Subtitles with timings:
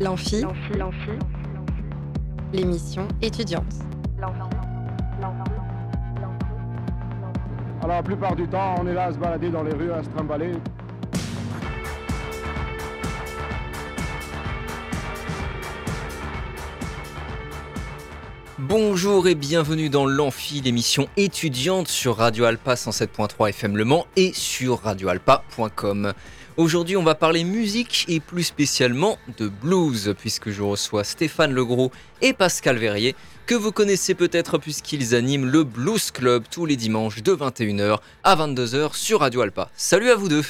[0.00, 0.42] L'amphi,
[2.52, 3.62] l'émission étudiante.
[7.80, 10.02] Alors la plupart du temps, on est là à se balader dans les rues, à
[10.02, 10.54] se trimballer.
[18.58, 24.32] Bonjour et bienvenue dans l'Amphi, l'émission étudiante sur Radio Alpa 107.3 FM Le Mans et
[24.32, 26.14] sur radioalpa.com.
[26.56, 31.90] Aujourd'hui, on va parler musique et plus spécialement de blues, puisque je reçois Stéphane Legros
[32.24, 33.14] et Pascal Verrier,
[33.44, 38.34] que vous connaissez peut-être puisqu'ils animent le Blues Club tous les dimanches de 21h à
[38.34, 39.70] 22h sur Radio Alpa.
[39.76, 40.42] Salut à vous deux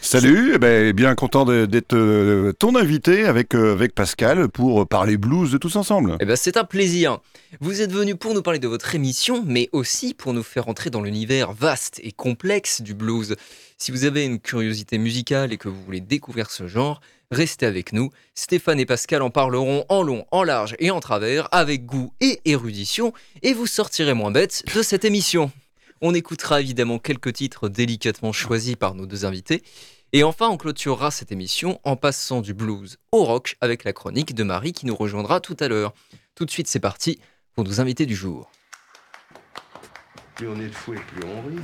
[0.00, 5.16] Salut, eh ben, bien content d'être euh, ton invité avec, euh, avec Pascal pour parler
[5.16, 6.16] blues de tous ensemble.
[6.20, 7.18] Eh ben, c'est un plaisir.
[7.60, 10.90] Vous êtes venu pour nous parler de votre émission, mais aussi pour nous faire entrer
[10.90, 13.34] dans l'univers vaste et complexe du blues.
[13.78, 17.92] Si vous avez une curiosité musicale et que vous voulez découvrir ce genre, restez avec
[17.92, 18.10] nous.
[18.34, 22.40] Stéphane et Pascal en parleront en long, en large et en travers, avec goût et
[22.44, 25.50] érudition, et vous sortirez moins bête de cette émission.
[26.02, 29.62] On écoutera évidemment quelques titres délicatement choisis par nos deux invités.
[30.12, 34.34] Et enfin, on clôturera cette émission en passant du blues au rock avec la chronique
[34.34, 35.94] de Marie qui nous rejoindra tout à l'heure.
[36.34, 37.18] Tout de suite, c'est parti
[37.54, 38.50] pour nos invités du jour.
[40.34, 41.56] Plus est fou plus on rit.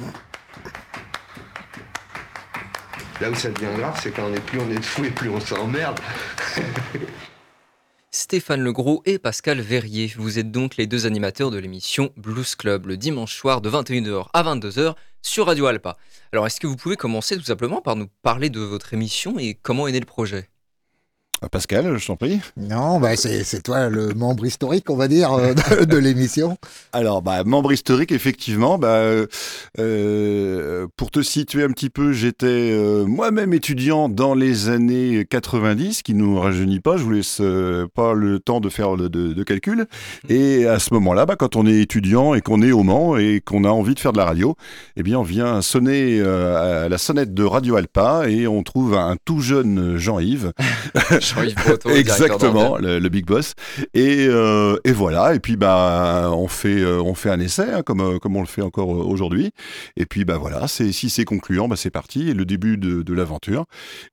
[3.23, 5.39] Là où ça devient grave, c'est quand est plus on est fou et plus on
[5.39, 6.01] s'emmerde.
[8.11, 10.13] Stéphane Legros et Pascal Verrier.
[10.17, 14.27] Vous êtes donc les deux animateurs de l'émission Blues Club le dimanche soir de 21h
[14.33, 15.99] à 22h sur Radio Alpa.
[16.33, 19.55] Alors est-ce que vous pouvez commencer tout simplement par nous parler de votre émission et
[19.55, 20.49] comment est le projet?
[21.51, 22.41] Pascal, je t'en prie.
[22.57, 25.55] Non, bah c'est toi le membre historique, on va dire, euh,
[25.85, 26.57] de, l'émission.
[26.93, 28.79] Alors, bah, membre historique, effectivement.
[28.79, 29.03] Bah,
[29.79, 36.03] euh, pour te situer un petit peu, j'étais euh, moi-même étudiant dans les années 90,
[36.03, 36.97] qui nous rajeunit pas.
[36.97, 37.43] Je vous laisse
[37.95, 39.87] pas le temps de faire de, de, calcul.
[40.29, 43.41] Et à ce moment-là, bah, quand on est étudiant et qu'on est au Mans et
[43.45, 44.57] qu'on a envie de faire de la radio,
[44.97, 49.17] eh bien, on vient sonner à la sonnette de Radio Alpa et on trouve un
[49.25, 50.53] tout jeune Jean-Yves.
[51.95, 53.55] Exactement, le, big boss.
[53.95, 55.35] Et, euh, et, voilà.
[55.35, 58.41] Et puis bah on fait euh, on fait un essai hein, comme euh, comme on
[58.41, 59.51] le fait encore aujourd'hui.
[59.97, 62.31] Et puis bah voilà, si c'est concluant, bah c'est parti.
[62.31, 63.65] Et le début de, de l'aventure.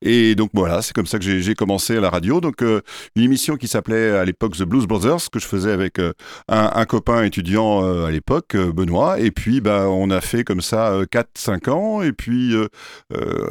[0.02, 2.40] Et donc voilà, c'est comme ça que j'ai commencé à la radio.
[2.40, 6.12] Donc une émission qui s'appelait à l'époque The Blues Brothers que je faisais avec un,
[6.48, 9.20] un, copain étudiant à l'époque, Benoît.
[9.20, 12.02] Et puis bah on a fait comme ça 4-5 ans.
[12.02, 12.54] Et puis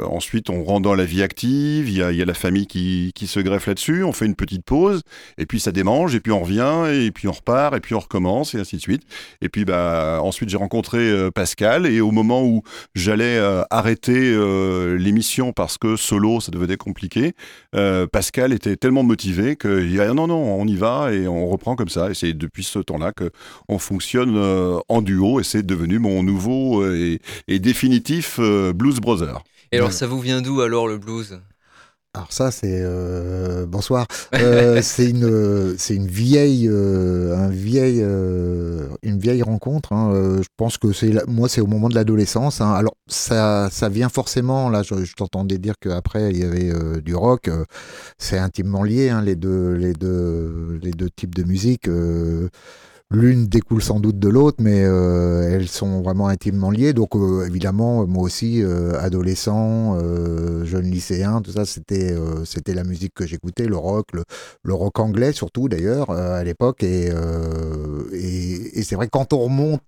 [0.06, 1.90] ensuite on rentre dans la vie active.
[1.90, 4.26] Il y a, il y a la famille qui, qui se greffe là-dessus on fait
[4.26, 5.02] une petite pause,
[5.38, 8.00] et puis ça démange, et puis on revient, et puis on repart, et puis on
[8.00, 9.04] recommence, et ainsi de suite.
[9.42, 12.64] Et puis bah, ensuite j'ai rencontré euh, Pascal, et au moment où
[12.96, 17.34] j'allais euh, arrêter euh, l'émission parce que solo ça devenait compliqué,
[18.12, 21.76] Pascal était tellement motivé qu'il dit ah, non, non, on y va, et on reprend
[21.76, 22.10] comme ça.
[22.10, 24.38] Et c'est depuis ce temps-là qu'on fonctionne
[24.88, 29.44] en duo, et c'est devenu mon nouveau et, et définitif Blues Brother.
[29.72, 31.40] Et alors ça vous vient d'où alors le blues?
[32.16, 34.08] Alors ça, c'est euh, bonsoir.
[34.34, 38.02] Euh, c'est une, c'est une vieille, euh, un vieille,
[39.04, 39.94] une vieille rencontre.
[39.94, 40.40] Hein.
[40.42, 42.62] Je pense que c'est, moi, c'est au moment de l'adolescence.
[42.62, 42.72] Hein.
[42.74, 44.70] Alors ça, ça vient forcément.
[44.70, 47.48] Là, je, t'entendais dire qu'après il y avait du rock.
[48.18, 51.88] c'est intimement lié, hein, les deux, les deux, les deux types de musique.
[53.12, 56.94] L'une découle sans doute de l'autre, mais euh, elles sont vraiment intimement liées.
[56.94, 59.98] Donc euh, évidemment, moi aussi, euh, adolescent,
[60.64, 62.16] jeune lycéen, tout ça, c'était
[62.46, 66.84] c'était la musique que j'écoutais, le rock, le, rock anglais surtout d'ailleurs à l'époque.
[66.84, 67.10] Et,
[68.14, 69.82] et, c'est vrai quand on remonte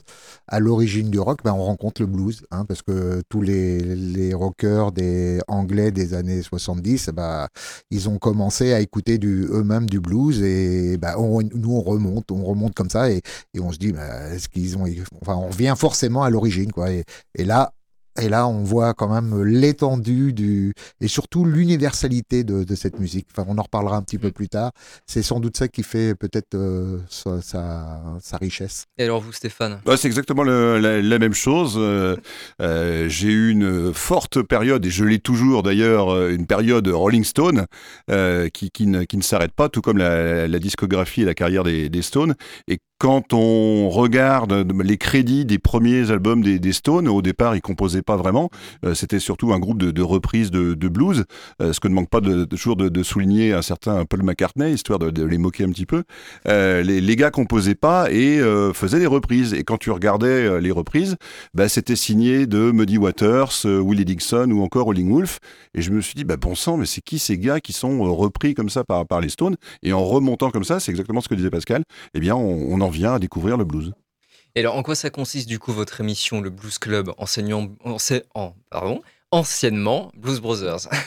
[0.47, 4.33] à l'origine du rock, ben, on rencontre le blues, hein, parce que tous les, les
[4.33, 7.47] rockers des anglais des années 70, ben,
[7.91, 11.13] ils ont commencé à écouter eux-mêmes du blues et ben,
[11.53, 14.85] nous on remonte, on remonte comme ça et, on se dit, bah, est-ce qu'ils ont.
[15.21, 16.91] Enfin, on revient forcément à l'origine, quoi.
[16.91, 17.03] Et,
[17.35, 17.73] et là,
[18.19, 23.27] et là, on voit quand même l'étendue du et surtout l'universalité de, cette musique.
[23.31, 24.33] Enfin, on en reparlera un petit peu mm.
[24.33, 24.71] plus tard.
[25.05, 28.85] C'est sans doute ça qui fait peut-être euh, sa, richesse.
[28.97, 29.79] Et alors vous, Stéphane?
[29.85, 31.75] Bah, C'est exactement la, même chose.
[31.77, 32.17] Euh,
[32.61, 37.65] euh, j'ai eu une forte période, et je l'ai toujours d'ailleurs, une période Rolling Stone
[38.53, 41.89] qui, qui, ne, qui ne s'arrête pas, tout comme la, discographie et la carrière des,
[41.89, 42.35] des Stones.
[42.67, 44.53] Et quand on regarde
[44.83, 48.51] les crédits des premiers albums des, Stones, au départ, ils composaient pas vraiment.
[48.85, 51.25] Euh, C'était surtout un groupe de, reprises de, blues,
[51.63, 55.23] euh, ce que ne manque pas toujours de, souligner un certain Paul McCartney, histoire de,
[55.23, 56.03] les moquer un petit peu.
[56.47, 59.55] Euh, les, les gars composaient pas et euh, faisaient des reprises.
[59.55, 61.15] Et quand tu regardais euh, les reprises,
[61.55, 65.39] bah, c'était signé de Muddy Waters, euh, Willie Dixon ou encore Rolling Wolf.
[65.73, 68.05] Et je me suis dit, bah, bon sang, mais c'est qui ces gars qui sont
[68.05, 69.55] euh, repris comme ça par, les Stones?
[69.81, 71.83] Et en remontant comme ça, c'est exactement ce que disait Pascal,
[72.13, 73.93] eh bien, on en vient à découvrir le blues.
[74.55, 78.21] Et alors, en quoi ça consiste du coup votre émission, le Blues Club, enseignant, ense-
[78.35, 79.01] en, pardon,
[79.31, 80.87] anciennement Blues Brothers?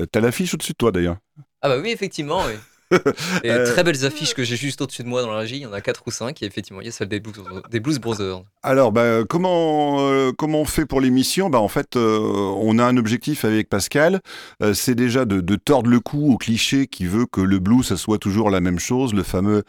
[0.00, 1.18] Euh, T'as l'affiche au-dessus de toi d'ailleurs.
[1.62, 2.54] Ah bah oui, effectivement, oui.
[3.44, 5.60] Et Euh, très belles affiches que j'ai juste au-dessus de moi dans la régie, il
[5.62, 7.36] y en a 4 ou 5, et effectivement, il y a celle des Blues,
[7.70, 8.42] des Blues Brothers.
[8.66, 11.50] Alors, bah, comment, euh, comment on fait pour l'émission?
[11.50, 14.22] Bah, En fait, euh, on a un objectif avec Pascal.
[14.62, 17.98] Euh, c'est déjà de, tordre le cou au cliché qui veut que le blues, ça
[17.98, 19.64] soit toujours la même chose, le fameux.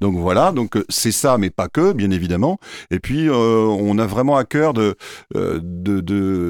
[0.00, 2.58] Donc voilà, donc c'est ça, mais pas que, bien évidemment.
[2.92, 4.94] Et puis, on a vraiment à cœur de,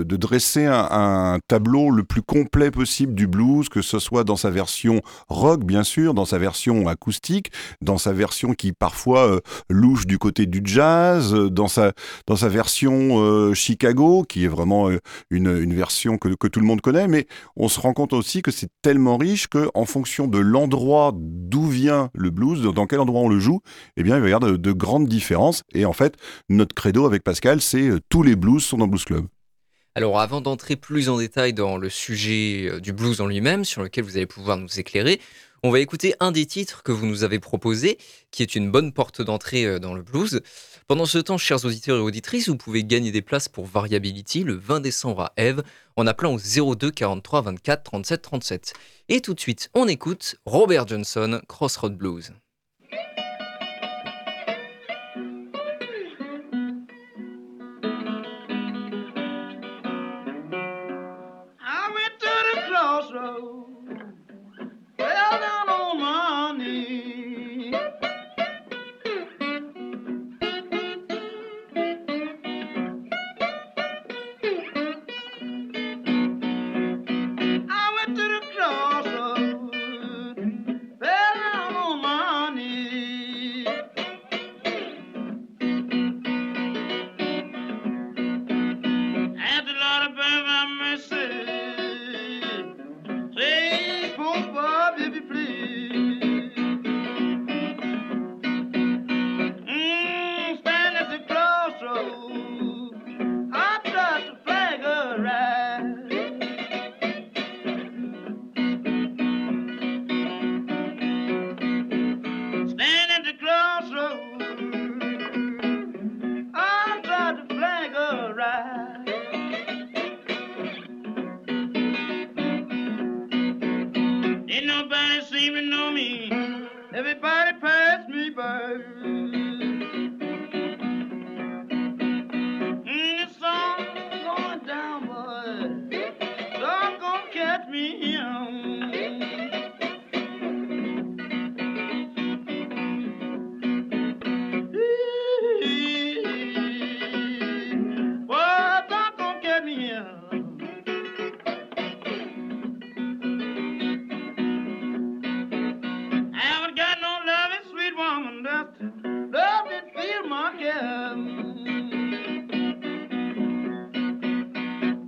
[0.04, 5.00] dresser un, tableau le plus complet possible du blues, que ce soit dans sa version
[5.28, 7.50] rock, bien sûr, dans sa version acoustique,
[7.80, 9.40] dans sa version qui parfois
[9.70, 11.92] louche du côté du jazz, euh, dans sa,
[12.26, 14.98] dans sa version euh, Chicago, qui est vraiment euh,
[15.30, 17.26] une, une version que, que tout le monde connaît, mais
[17.56, 21.66] on se rend compte aussi que c'est tellement riche que en fonction de l'endroit d'où
[21.66, 23.60] vient le blues, dans quel endroit on le joue,
[23.96, 25.62] eh bien il va y avoir de, de grandes différences.
[25.74, 26.16] Et en fait,
[26.48, 29.26] notre credo avec Pascal, c'est tous les blues sont dans Blues Club.
[29.94, 34.04] Alors, avant d'entrer plus en détail dans le sujet du blues en lui-même, sur lequel
[34.04, 35.20] vous allez pouvoir nous éclairer,
[35.62, 37.98] on va écouter un des titres que vous nous avez proposé,
[38.30, 40.40] qui est une bonne porte d'entrée dans le blues.
[40.92, 44.52] Pendant ce temps, chers auditeurs et auditrices, vous pouvez gagner des places pour Variability le
[44.52, 45.62] 20 décembre à Eve
[45.96, 48.74] en appelant au 02 43 24 37 37.
[49.08, 52.34] Et tout de suite, on écoute Robert Johnson, Crossroad Blues.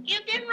[0.06, 0.43] You give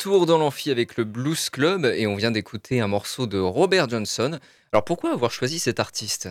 [0.00, 3.86] retour dans l'amphi avec le Blues Club et on vient d'écouter un morceau de Robert
[3.86, 4.38] Johnson.
[4.72, 6.30] Alors pourquoi avoir choisi cet artiste?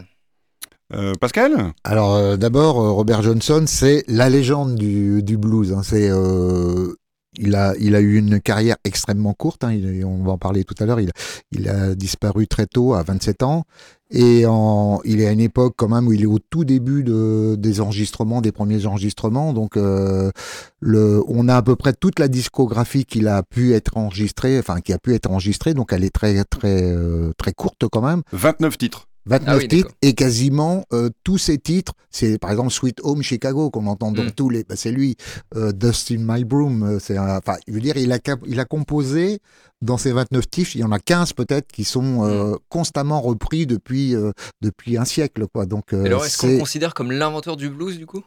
[0.92, 1.72] Euh, Pascal?
[1.84, 5.72] Alors euh, d'abord, euh, Robert Johnson, c'est la légende du, du blues.
[5.72, 5.84] hein.
[5.84, 6.96] C'est, euh,
[7.38, 9.64] il a, il a eu une carrière extrêmement courte.
[9.64, 11.00] hein, il- on va en parler tout à l'heure.
[11.00, 11.12] Il,
[11.52, 13.66] il a disparu très tôt, à 27 ans.
[14.12, 14.46] Et
[15.06, 17.80] il est à une époque quand même où il est au tout début de, des
[17.80, 19.54] enregistrements, des premiers enregistrements.
[19.54, 20.32] Donc, euh,
[20.80, 24.82] le, on a à peu près toute la discographie qu'il a pu être enregistrée, enfin
[24.82, 25.74] qui a pu être enregistrée.
[25.74, 28.24] Donc, elle est très très euh, très courte quand même.
[28.32, 29.09] 29 titres.
[29.30, 33.22] 29 Ah oui, titres et quasiment euh, tous ces titres, c'est par exemple Sweet Home
[33.22, 34.32] Chicago qu'on entend dans Mm.
[34.32, 35.16] tous les, bah, c'est lui,
[35.56, 38.66] euh, Dust in My Broom, euh, c'est enfin, je veux dire, il a il a
[38.66, 39.40] composé
[39.82, 43.66] dans ces 29 titres, il y en a 15 peut-être qui sont euh, constamment repris
[43.66, 44.14] depuis
[44.62, 45.66] depuis un siècle quoi.
[45.66, 48.24] Donc alors, est-ce qu'on considère comme l'inventeur du blues du coup?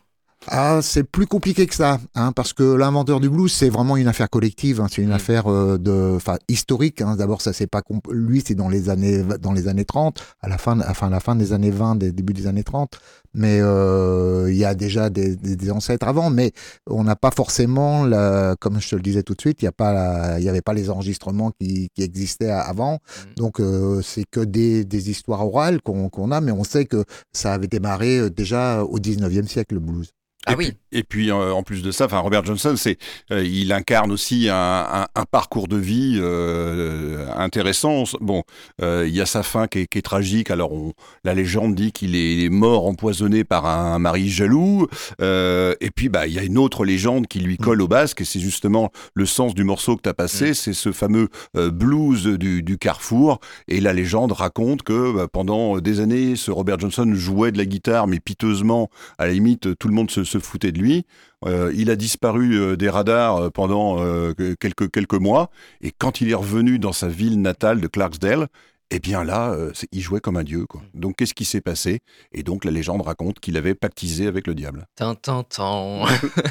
[0.48, 4.08] Ah, c'est plus compliqué que ça, hein, parce que l'inventeur du blues, c'est vraiment une
[4.08, 5.12] affaire collective, hein, c'est une Mm.
[5.12, 7.00] affaire euh, de, enfin, historique.
[7.00, 7.80] Hein, D'abord, ça c'est pas
[8.10, 11.20] lui, c'est dans les années, dans les années 30, à la fin, enfin, à la
[11.20, 12.98] fin des années 20, des début des années 30.
[13.34, 16.52] Mais euh, il y a déjà des, des- des ancêtres avant, mais
[16.90, 19.68] on n'a pas forcément, la, comme je te le disais tout de suite, il y
[19.68, 22.94] a pas, il y avait pas les enregistrements qui, qui existaient avant.
[22.94, 23.34] Mm.
[23.36, 27.04] Donc euh, c'est que des, des histoires orales qu'on qu'on a, mais on sait que
[27.32, 30.10] ça avait démarré euh, déjà au 19e siècle le blues.
[30.46, 30.72] Ah et oui.
[30.72, 32.98] Puis, et puis euh, en plus de ça, enfin Robert Johnson, c'est
[33.30, 38.04] euh, il incarne aussi un, un- un parcours de vie euh, intéressant.
[38.20, 38.42] Bon,
[38.80, 40.50] il y a sa fin qui est, qui est tragique.
[40.50, 40.92] Alors on,
[41.24, 44.86] la légende dit qu'il est, mort empoisonné par un mari jaloux.
[45.20, 48.24] Et puis bah il y a une autre légende qui lui colle au basque et
[48.24, 50.50] c'est justement le sens du morceau que tu as passé.
[50.50, 50.54] Mm.
[50.54, 53.38] C'est ce fameux blues du, du Carrefour.
[53.68, 57.64] Et la légende raconte que bah, pendant des années, ce Robert Johnson jouait de la
[57.64, 58.90] guitare, mais piteusement.
[59.18, 61.04] À la limite, tout le monde se, se foutait de lui.
[61.44, 65.50] Euh, il a disparu euh, des radars euh, pendant euh, que- quelques, quelques mois.
[65.80, 68.48] Et quand il est revenu dans sa ville natale de Clarksdale,
[68.94, 70.66] eh bien là, euh, il jouait comme un dieu.
[70.66, 70.82] Quoi.
[70.92, 72.00] Donc qu'est-ce qui s'est passé?
[72.32, 74.86] Et donc la légende raconte qu'il avait pactisé avec le diable.
[74.96, 76.04] Tintintin.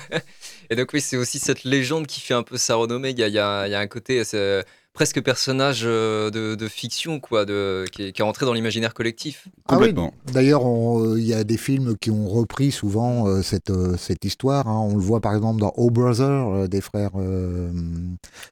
[0.70, 3.12] Et donc oui, c'est aussi cette légende qui fait un peu sa renommée.
[3.12, 7.46] Il y a, il y un côté c'est presque personnage euh, de, de fiction, quoi,
[7.46, 9.48] de, qui, est, qui est rentré dans l'imaginaire collectif.
[9.68, 9.94] Ah oui.
[10.34, 13.96] D'ailleurs, on- euh, il y a des films qui ont repris souvent euh, cette, euh,
[13.98, 14.68] cette histoire.
[14.68, 14.80] hein.
[14.80, 17.72] On le voit par exemple dans Oh Brother euh, des frères euh,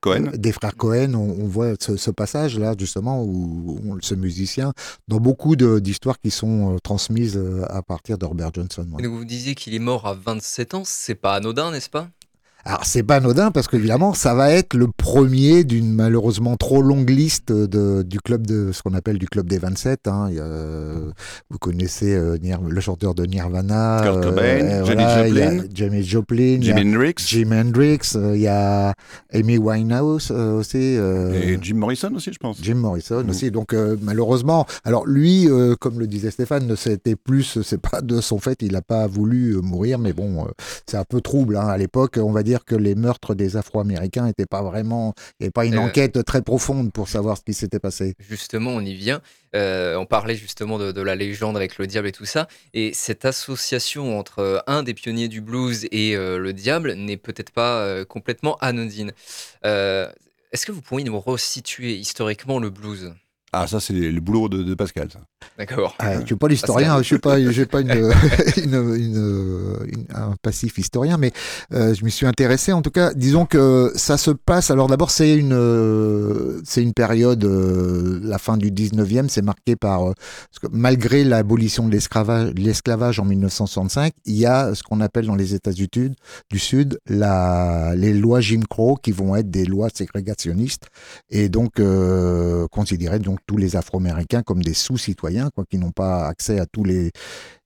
[0.01, 1.13] Cohen euh, des frères Cohen.
[1.13, 4.71] On, on voit ce, ce passage là justement où, où ce musicien
[5.07, 8.87] dans beaucoup d'histoires qui sont euh, transmises à partir de Robert Johnson.
[8.93, 9.01] ouais.
[9.01, 12.07] Et donc vous disiez qu'il est mort à 27 ans, c'est pas anodin, n'est-ce pas?
[12.65, 17.09] Alors c'est pas anodin parce qu'évidemment ça va être le premier d'une malheureusement trop longue
[17.09, 20.07] liste de, du club de ce qu'on appelle du club des 27.
[20.07, 20.27] hein.
[20.29, 21.09] Il y a, euh,
[21.49, 22.37] vous connaissez euh,
[22.67, 25.63] le chanteur de Nirvana, Kurt Cobain, euh, voilà, a Joplin.
[25.73, 28.93] Janis Joplin, a Hendrix Jim Hendrix, euh, il y a
[29.33, 30.77] Amy Winehouse euh, aussi.
[30.97, 32.57] euh, et Jim Morrison aussi, je pense.
[32.61, 33.51] Jim Morrison aussi.
[33.51, 38.01] Donc euh, malheureusement, alors lui, euh, comme le disait Stéphane, ne c'était plus, c'est pas
[38.01, 40.49] de son fait, il n'a pas voulu mourir, mais bon, euh,
[40.87, 41.67] c'est un peu trouble hein.
[41.67, 42.19] à l'époque.
[42.21, 45.65] On va dire que les meurtres des Afro-Américains n'étaient pas vraiment, il n'y avait pas
[45.65, 45.81] une Euh.
[45.81, 48.15] enquête très profonde pour savoir ce qui s'était passé.
[48.19, 49.21] Justement, on y vient.
[49.55, 52.47] Euh, on parlait justement de, de la légende avec le diable et tout ça.
[52.73, 57.17] Et cette association entre euh, un des pionniers du blues et euh, le diable n'est
[57.17, 59.11] peut-être pas euh, complètement anodine.
[59.65, 60.09] Euh,
[60.51, 63.13] Est-ce que vous pourriez nous resituer historiquement le blues?
[63.51, 65.09] Ah, ça, c'est le boulot de, de Pascal.
[65.11, 65.19] Ça.
[65.41, 65.95] Ah, D'accord.
[66.21, 67.91] je suis pas l'historien, je suis pas, j'ai pas une,
[68.57, 71.31] une- une- une- un passif historien, mais
[71.73, 72.73] euh, je m'y suis intéressé.
[72.73, 74.69] En tout cas, disons que ça se passe.
[74.71, 79.75] Alors d'abord, c'est une, euh, c'est une période, euh, la fin du 19e, c'est marqué
[79.75, 80.13] par, euh,
[80.51, 85.25] parce que malgré l'abolition de l'esclavage, l'esclavage en 1965, il y a ce qu'on appelle
[85.25, 86.15] dans les États du Sud,
[86.49, 90.87] du Sud, la, les lois Jim Crow qui vont être des lois ségrégationnistes
[91.29, 91.81] et donc
[92.71, 96.83] considérer donc tous les Afro-Américains comme des sous-citoyens, quoi, qui n'ont pas accès à tous
[96.83, 97.11] les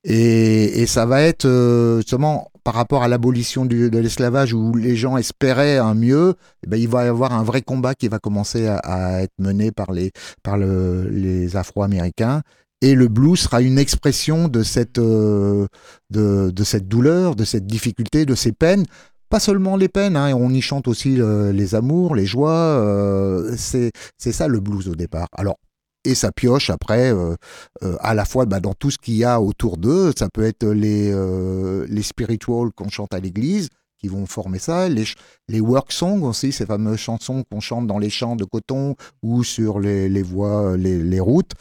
[0.04, 4.96] et, et ça va être euh, justement par rapport à l'abolition de l'esclavage où les
[4.96, 8.18] gens espéraient un mieux, eh ben, il va y avoir un vrai combat qui va
[8.18, 12.42] commencer à, être mené par les par le, les Afro-Américains.
[12.80, 15.66] Et le blues sera une expression de cette, euh,
[16.10, 18.84] de, cette douleur, de cette difficulté, de ces peines
[19.30, 22.52] pas seulement les peines, hein, on y chante aussi euh, les amours, les joies.
[22.52, 25.26] euh, c'est ça le blues au départ.
[25.32, 25.56] Alors
[26.04, 27.34] et ça pioche après euh,
[27.82, 30.12] euh, à la fois bah, dans tout ce qu'il y a autour d'eux.
[30.16, 33.68] Ça peut être les euh, les spirituals qu'on chante à l'église
[33.98, 35.04] qui vont former ça, les
[35.48, 39.44] les work songs aussi, ces fameuses chansons qu'on chante dans les champs de coton ou
[39.44, 41.52] sur les, les voies, les, les routes.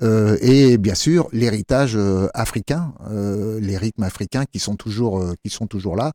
[0.00, 5.34] Euh, et bien sûr l'héritage euh, africain, euh, les rythmes africains qui sont toujours euh,
[5.42, 6.12] qui sont toujours là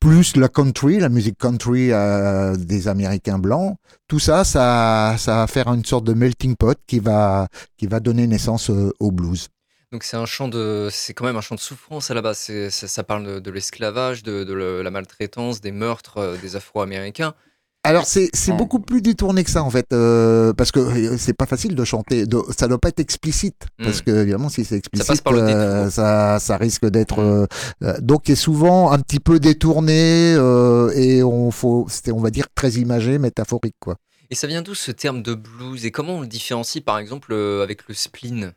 [0.00, 3.76] plus la country, la musique country euh, des Américains blancs,
[4.08, 8.00] tout ça, ça, ça va faire une sorte de melting pot qui va, qui va
[8.00, 9.48] donner naissance euh, au blues.
[9.92, 12.50] Donc c'est un chant de, c'est quand même un chant de souffrance à la base.
[12.70, 17.34] Ça, parle de, l'esclavage, de, la maltraitance, des meurtres euh, des Afro-Américains.
[17.82, 21.32] Alors c'est c'est beaucoup plus détourné que ça en fait, euh, parce que euh, c'est
[21.32, 24.04] pas facile de chanter, de, ça doit pas être explicite, parce Mm.
[24.04, 27.24] que évidemment si c'est explicite, euh, ça, ça risque d'être Mm.
[27.24, 27.46] euh,
[27.84, 32.30] euh, donc est souvent un petit peu détourné euh, et on faut, c'était on va
[32.30, 33.96] dire très imagé, métaphorique quoi.
[34.28, 35.84] Et ça vient d'où ce terme de blues?
[35.86, 37.32] Et comment on le différencie par exemple
[37.62, 38.52] avec le spleen?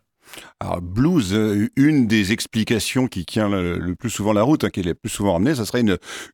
[0.59, 4.79] Alors, blues, euh, une des explications qui tient le, plus souvent la route, hein, qui
[4.79, 5.83] est le plus souvent ramenée, ça serait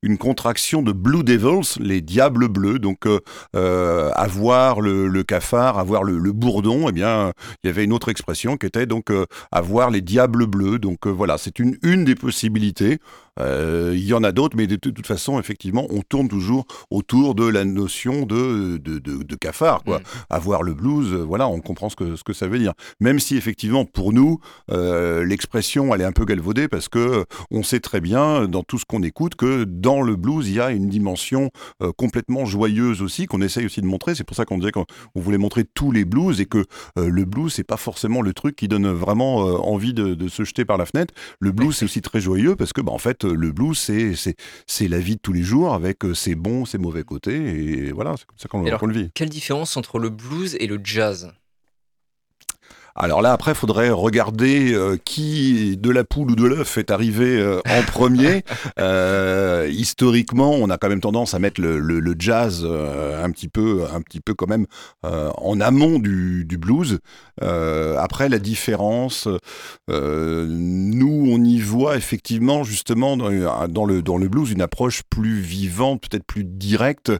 [0.01, 2.79] une, contraction de Blue Devils, les diables bleus.
[2.79, 3.19] Donc, euh,
[3.55, 8.09] euh, avoir le, cafard, avoir le, le bourdon, eh bien, il y avait une autre
[8.09, 10.79] expression qui était donc euh, avoir les diables bleus.
[10.79, 12.99] Donc, voilà, c'est une, une des possibilités.
[13.39, 17.35] Euh, il y en a d'autres, mais de, toute façon, effectivement, on tourne toujours autour
[17.35, 19.99] de la notion de, de, de, de cafard, quoi.
[19.99, 20.03] Mm.
[20.29, 22.73] Avoir le blues, euh, voilà, on comprend ce que, ce que ça veut dire.
[22.99, 24.39] Même si, effectivement, pour nous,
[24.71, 28.77] euh, l'expression, elle est un peu galvaudée parce que on sait très bien, dans tout
[28.77, 31.49] ce qu'on écoute, que dans le blues, il y a une dimension
[31.97, 34.15] complètement joyeuse aussi, qu'on essaye aussi de montrer.
[34.15, 36.65] C'est pour ça qu'on disait qu'on on voulait montrer tous les blues et que
[36.97, 40.27] euh, le blues, c'est pas forcément le truc qui donne vraiment euh, envie de, de
[40.27, 41.13] se jeter par la fenêtre.
[41.39, 44.87] Le blues, c'est aussi très joyeux parce que, bah, en fait, euh, le blues, c'est,
[44.87, 47.35] la vie de tous les jours avec euh, ses bons, ses mauvais côtés.
[47.35, 49.11] Et voilà, c'est comme ça qu'on le vit.
[49.13, 51.31] Quelle différence entre le blues et le jazz?
[53.01, 56.91] Alors là, après, il faudrait regarder euh, qui de la poule ou de l'œuf est
[56.91, 58.43] arrivé euh, en premier.
[58.79, 63.47] Euh, historiquement, on a quand même tendance à mettre le, le- le jazz un petit
[63.49, 64.65] peu, un petit peu quand même
[65.03, 66.99] en amont du, du blues.
[67.41, 69.27] Après, la différence,
[69.89, 75.39] nous, on y voit effectivement justement dans, dans le dans le blues une approche plus
[75.39, 77.11] vivante, peut-être plus directe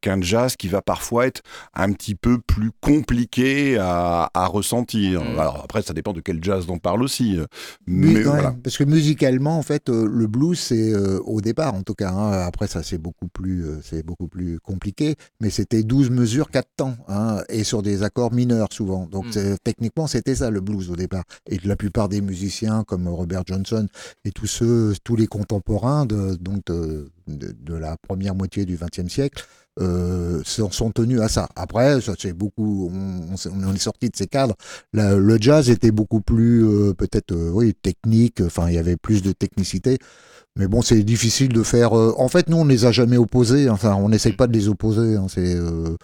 [0.00, 1.42] qu'un jazz qui va parfois être
[1.74, 5.03] un petit peu plus compliqué à, à ressentir.
[5.12, 5.38] Mm.
[5.38, 7.38] Alors après, ça dépend de quel jazz on parle aussi.
[7.38, 7.46] euh,
[7.86, 8.54] Mu- Mais ouais, voilà.
[8.62, 12.10] Parce que musicalement, en fait, euh, le blues, c'est euh, au départ, en tout cas.
[12.10, 15.16] hein, après, ça, c'est beaucoup plus, euh, c'est beaucoup plus compliqué.
[15.40, 19.06] Mais c'était 12 mesures, 4 temps, hein, et sur des accords mineurs souvent.
[19.06, 19.56] Donc, Mm.
[19.62, 21.24] techniquement, c'était ça le blues au départ.
[21.48, 23.86] Et la plupart des musiciens, comme Robert Johnson
[24.24, 28.76] et tous ceux, tous les contemporains de, donc de, de- de la première moitié du
[28.76, 29.44] XXe siècle.
[29.80, 31.48] Euh, sont, tenus à ça.
[31.56, 32.92] Après, ça c'est beaucoup.
[32.94, 33.34] On,
[33.68, 34.54] on est sorti de ces cadres
[34.92, 38.96] la- le jazz était beaucoup plus euh, peut-être euh, oui technique enfin il y avait
[38.96, 39.98] plus de technicité
[40.54, 43.68] mais bon c'est difficile de faire euh, en fait nous on les a jamais opposés
[43.68, 45.96] enfin on n'essaye pas de les opposer hein, c'est euh,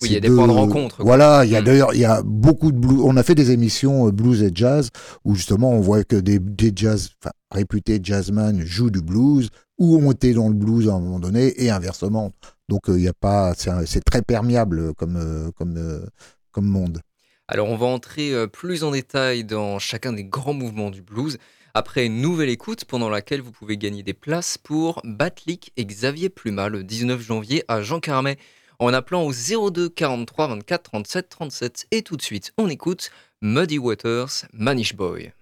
[0.00, 1.04] Oui, il y a des points de rencontre, quoi.
[1.04, 1.64] voilà il y a Mm.
[1.64, 4.50] d'ailleurs il y a beaucoup de blues on a fait des émissions euh, blues et
[4.54, 4.88] jazz
[5.26, 9.96] où justement on voit que des, des jazz enfin réputés jazzman jouent du blues ou
[9.98, 12.32] ont été dans le blues à un moment donné et inversement
[12.68, 16.06] donc euh, il y a pas c'est très perméable comme euh, comme euh,
[16.52, 17.00] comme monde
[17.48, 21.38] Alors on va entrer plus en détail dans chacun des grands mouvements du blues
[21.74, 26.28] après une nouvelle écoute pendant laquelle vous pouvez gagner des places pour Batlik et Xavier
[26.28, 28.38] Pluma le 19 janvier à Jean Carmet
[28.78, 33.78] en appelant au 02 43 24 37 37 et tout de suite on écoute Muddy
[33.78, 35.32] Waters Manish Boy.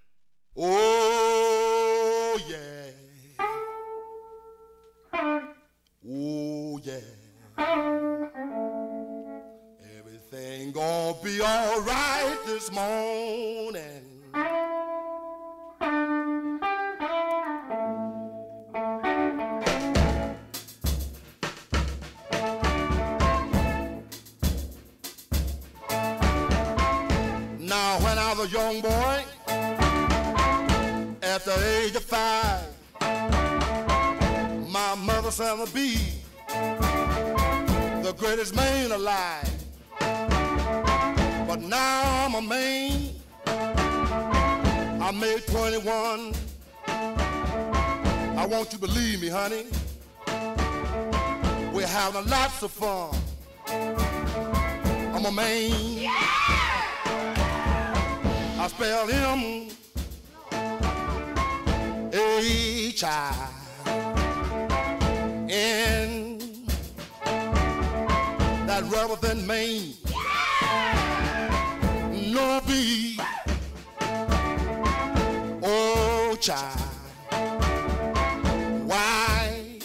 [0.54, 2.56] Oh yeah.
[6.08, 7.15] Oh yeah.
[9.98, 14.02] Everything gonna be alright this morning.
[27.58, 29.24] Now when I was a young boy,
[31.22, 32.66] at the age of five,
[34.70, 36.15] my mother said to be
[38.02, 39.50] the greatest man alive.
[41.48, 43.10] But now I'm a man.
[43.46, 46.34] I made 21.
[48.38, 49.66] I want you to believe me, honey.
[51.72, 53.14] We're having lots of fun.
[53.68, 55.70] I'm a man.
[55.98, 56.46] Yeah!
[58.58, 59.68] I spell him
[62.12, 63.04] H
[68.90, 69.94] rubber than Maine.
[72.32, 73.18] No B
[75.62, 76.80] Oh child
[78.86, 79.78] Why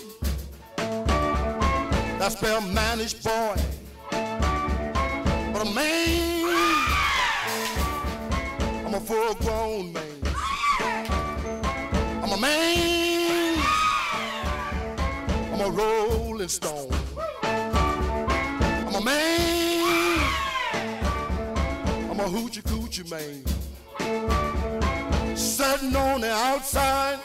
[2.19, 3.55] that spell manish boy
[5.53, 6.45] But a man
[8.85, 10.11] I'm a full grown man
[12.23, 13.57] I'm a man.
[15.51, 16.90] I'm a rolling stone.
[19.03, 20.19] Man.
[22.09, 23.43] I'm a hoochie coochie man.
[25.35, 27.19] sitting on the outside.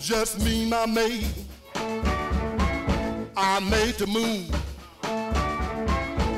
[0.00, 1.26] Just me, my maid.
[3.36, 4.50] I made the move.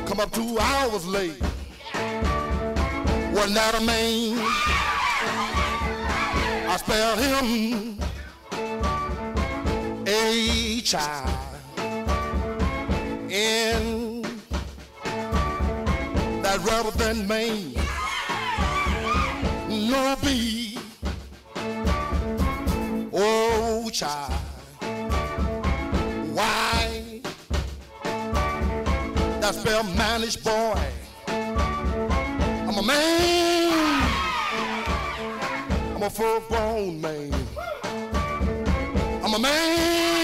[0.06, 1.40] Come up two hours late.
[3.32, 4.38] Wasn't that a man?
[6.68, 7.98] I spared him
[10.06, 11.49] a child.
[13.30, 14.22] In
[16.42, 17.74] that rubber band man,
[19.68, 20.76] no be.
[23.12, 24.32] Oh, child,
[26.34, 27.20] why
[29.40, 30.88] that spell managed boy?
[31.28, 33.72] I'm a man.
[35.94, 37.32] I'm a full grown man.
[39.22, 40.19] I'm a man.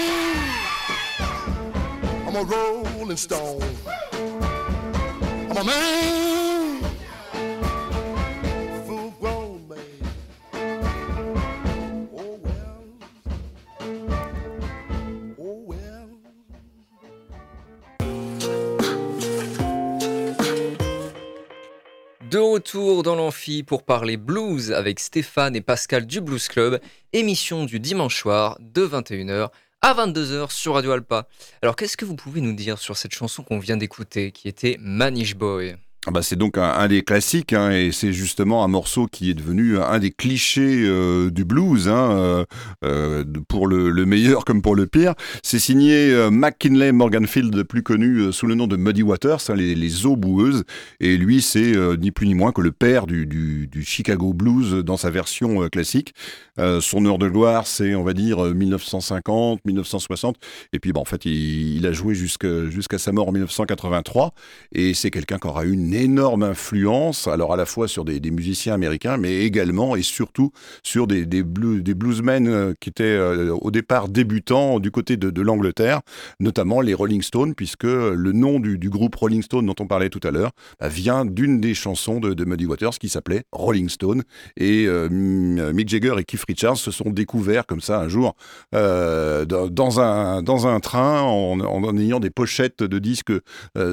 [22.29, 26.79] De retour dans l'amphi pour parler blues avec Stéphane et Pascal du Blues Club,
[27.13, 29.49] émission du dimanche soir de 21h
[29.81, 31.27] à 22h sur Radio Alpa.
[31.61, 34.77] Alors qu'est-ce que vous pouvez nous dire sur cette chanson qu'on vient d'écouter qui était
[34.79, 35.75] Manish Boy?
[36.11, 39.77] Bah, c'est donc un, des classiques, hein, et c'est justement un morceau qui est devenu
[39.77, 42.45] un des clichés euh, du blues, hein, euh,
[42.85, 45.15] euh, pour le, le meilleur comme pour le pire.
[45.43, 49.55] C'est signé euh, McKinley Morganfield, plus connu euh, sous le nom de Muddy Waters, hein,
[49.55, 50.63] les, les eaux boueuses,
[50.99, 54.97] et lui c'est euh, ni plus ni moins que le père du, Chicago Blues dans
[54.97, 56.13] sa version euh, classique.
[56.59, 60.37] Euh, son heure de gloire, c'est on va dire euh, 1950, 1960,
[60.73, 64.33] et puis en fait il, a joué jusqu'à sa mort en 1983.
[64.71, 68.73] Et c'est quelqu'un qui aura une énorme influence, alors à la fois sur des, musiciens
[68.73, 70.51] américains, mais également et surtout
[70.83, 75.41] sur des, blues- des bluesmen euh, qui étaient euh, au départ débutants du côté de,
[75.41, 76.01] l'Angleterre,
[76.39, 80.19] notamment les Rolling Stones, puisque le nom du, groupe Rolling Stone dont on parlait tout
[80.23, 84.23] à l'heure bah, vient d'une des chansons de, de Muddy Waters qui s'appelait Rolling Stone.
[84.57, 88.35] Et euh, Mick Jagger et Keith Richards se sont découverts comme ça un jour
[88.71, 93.33] dans, un, dans un train en, ayant des pochettes de disques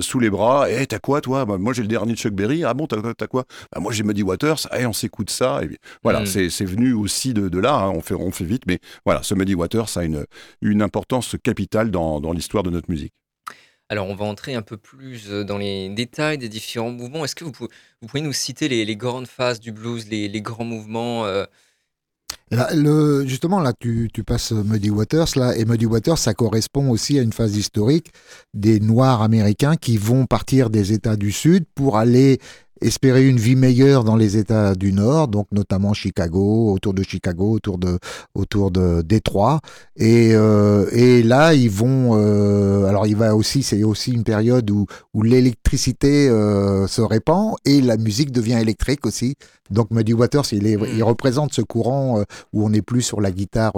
[0.00, 0.70] sous les bras.
[0.70, 1.44] Et t'as quoi, toi?
[1.44, 2.64] Bah, Moi, j'ai le dernier de Chuck Berry.
[2.64, 3.44] Ah bon, t'as quoi?
[3.72, 4.66] Bah, Moi, j'ai Muddy Waters.
[4.70, 5.60] Ah, et on s'écoute ça.
[5.62, 6.26] Et voilà, Mm.
[6.50, 7.74] c'est venu aussi de, de là.
[7.74, 7.90] hein.
[7.90, 8.62] On, fait, on fait vite.
[8.66, 10.26] Mais voilà, ce Muddy Waters a une,
[10.60, 13.12] une importance capitale dans, dans l'histoire de notre musique.
[13.90, 17.22] Alors on va entrer un peu plus euh, dans les détails des différents mouvements.
[17.24, 17.68] Est-ce que vous pouvez,
[18.00, 21.44] vous pouvez nous citer les, les grandes phases du blues, les, les grands mouvements euh,
[23.26, 27.22] Justement, là, tu, tu passes Muddy Waters, là, et Muddy Waters, ça correspond aussi à
[27.22, 28.12] une phase historique
[28.52, 32.38] des Noirs américains qui vont partir des États du Sud pour aller
[32.86, 37.52] espérer une vie meilleure dans les États du Nord, donc notamment Chicago, autour de Chicago,
[37.52, 37.98] autour de,
[38.34, 39.60] autour de Détroit.
[39.96, 42.10] Et, euh, et là, ils vont.
[42.18, 47.54] euh, alors, il va aussi, c'est aussi une période où, où l'électricité euh, se répand
[47.64, 49.34] et la musique devient électrique aussi.
[49.70, 50.86] Donc, Muddy Waters, il, est, Mm.
[50.96, 53.72] il représente ce courant où on n'est plus sur la guitare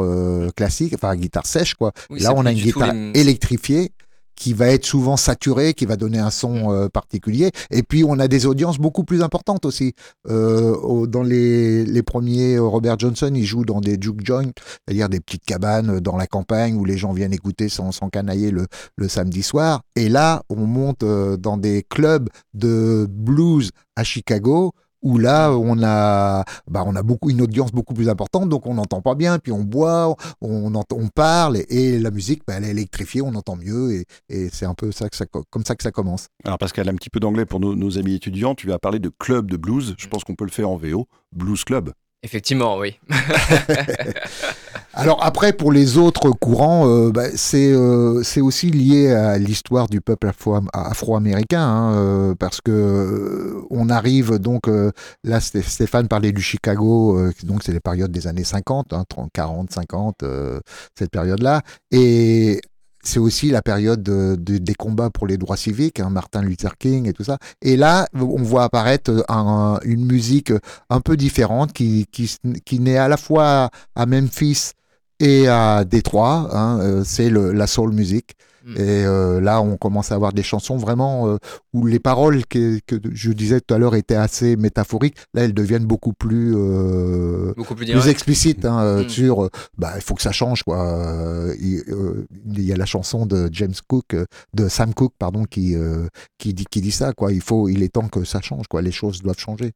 [0.57, 1.93] classique, enfin, la guitare sèche, quoi.
[2.11, 3.93] oui, Là, on a une guitare les- électrifiée
[4.37, 7.51] qui va être souvent saturée, qui va donner un son euh, particulier.
[7.71, 9.95] Et puis, on a des audiences beaucoup plus importantes aussi.
[10.29, 14.53] Euh, au- dans les, les premiers, euh, Robert Johnson, il joue dans des juke joints,
[14.87, 18.09] c'est-à-dire des petites cabanes euh, dans la campagne où les gens viennent écouter sans, sans
[18.11, 19.83] canailler le, le samedi soir.
[19.97, 24.73] Et là, on monte euh, dans des clubs de blues à Chicago
[25.03, 28.75] où là on a bah, on a beaucoup une audience beaucoup plus importante donc on
[28.75, 32.55] n'entend pas bien puis on boit on, entend- on parle et, et la musique bah,
[32.57, 35.45] elle est électrifiée on entend mieux et, et c'est un peu ça que ça co-
[35.51, 38.15] comme ça que ça commence Alors, Pascal, un petit peu d'anglais pour nos, nos amis
[38.15, 38.55] étudiants.
[38.55, 39.95] Tu vas parler de club de blues.
[39.99, 41.07] Je pense qu'on peut le faire en VO.
[41.33, 41.93] Blues Club.
[42.27, 42.99] Effectivement, oui.
[44.95, 49.87] Alors après, pour les autres courants, euh, bah, c'est euh, c'est aussi lié à l'histoire
[49.89, 54.67] du peuple afro- afro-américain, hein, euh, parce que on arrive donc,
[55.23, 59.31] là Sté- Stéphane parlait du Chicago, donc c'est les périodes des années 50, hein, 30,
[59.33, 60.59] 40, 50, euh,
[60.99, 61.63] cette période-là,
[61.93, 62.61] et
[63.07, 66.77] c'est aussi la période de- de- des combats pour les droits civiques, hein, Martin Luther
[66.77, 67.39] King et tout ça.
[67.63, 70.53] Et là, on voit apparaître un- une musique
[70.91, 72.07] un peu différente qui,
[72.81, 74.73] naît à la fois à Memphis
[75.21, 76.49] et à Détroit.
[76.53, 78.35] hein, euh, c'est la soul music.
[78.75, 81.37] Et euh, là, on commence à avoir des chansons vraiment euh,
[81.73, 85.17] où les paroles que, que je disais tout à l'heure étaient assez métaphoriques.
[85.35, 89.09] Là, elles deviennent beaucoup plus, euh, Beaucoup plus explicites hein, Mm.
[89.09, 89.51] sur.
[89.79, 91.47] bah, il faut que ça change, quoi.
[91.61, 91.85] Il,
[92.47, 94.17] il y a la chanson de James Cook,
[94.55, 95.77] de Sam Cooke, pardon, qui
[96.39, 97.33] qui dit qui dit ça, quoi.
[97.33, 98.83] Il faut, il est temps que ça change, quoi.
[98.83, 99.73] Les choses doivent changer.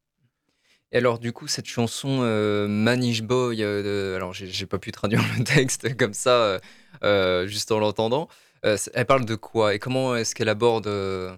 [0.93, 4.91] Et alors, du coup, cette chanson euh, Manish Boy, euh, de- alors j'ai pas pu
[4.91, 6.59] traduire le texte comme ça,
[7.05, 8.27] euh, juste en l'entendant.
[8.67, 11.35] Euh, elle parle de quoi et comment est-ce qu'elle aborde euh,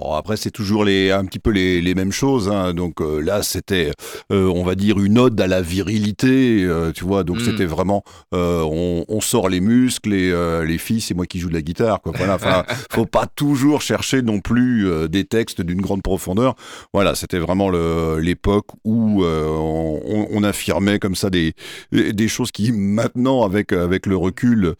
[0.00, 2.48] Oh, après, c'est toujours les, un petit peu les, les mêmes choses.
[2.48, 2.74] hein.
[2.74, 3.92] Donc euh, là, c'était,
[4.32, 7.24] euh, on va dire, une ode à la virilité, euh, tu vois.
[7.24, 7.44] Donc Mm.
[7.44, 10.32] c'était vraiment, on, on sort les muscles et
[10.64, 12.00] les filles, c'est moi qui joue de la guitare.
[12.00, 12.12] Quoi.
[12.16, 12.34] Voilà.
[12.34, 16.54] Enfin, faut pas toujours chercher non plus des textes d'une grande profondeur.
[16.92, 21.54] Voilà, c'était vraiment l'époque où on, on affirmait comme ça des,
[21.92, 24.74] des choses qui maintenant, avec avec le recul,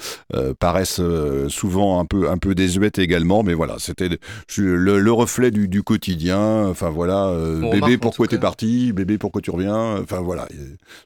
[0.59, 1.01] paraissent
[1.49, 3.43] souvent un peu un peu désuètes également.
[3.43, 4.09] Mais voilà, c'était
[4.49, 6.67] je- le, le reflet du, du quotidien.
[6.69, 10.01] Enfin voilà, euh, bébé pourquoi t'es parti, bébé pourquoi tu reviens?
[10.03, 10.49] Enfin voilà,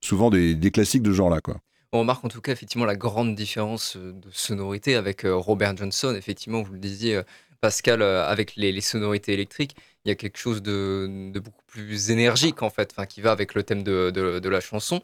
[0.00, 1.56] souvent des, des classiques de ce genre là quoi.
[1.92, 5.76] On remarque en tout cas effectivement la grande différence euh, de sonorité avec euh, Robert
[5.76, 6.14] Johnson.
[6.16, 7.22] Effectivement, vous le disiez,
[7.60, 12.10] Pascal, avec les, les sonorités électriques, il y a quelque chose de, de beaucoup plus
[12.10, 15.00] énergique en fait, enfin, qui va avec le thème de, de- de la chanson.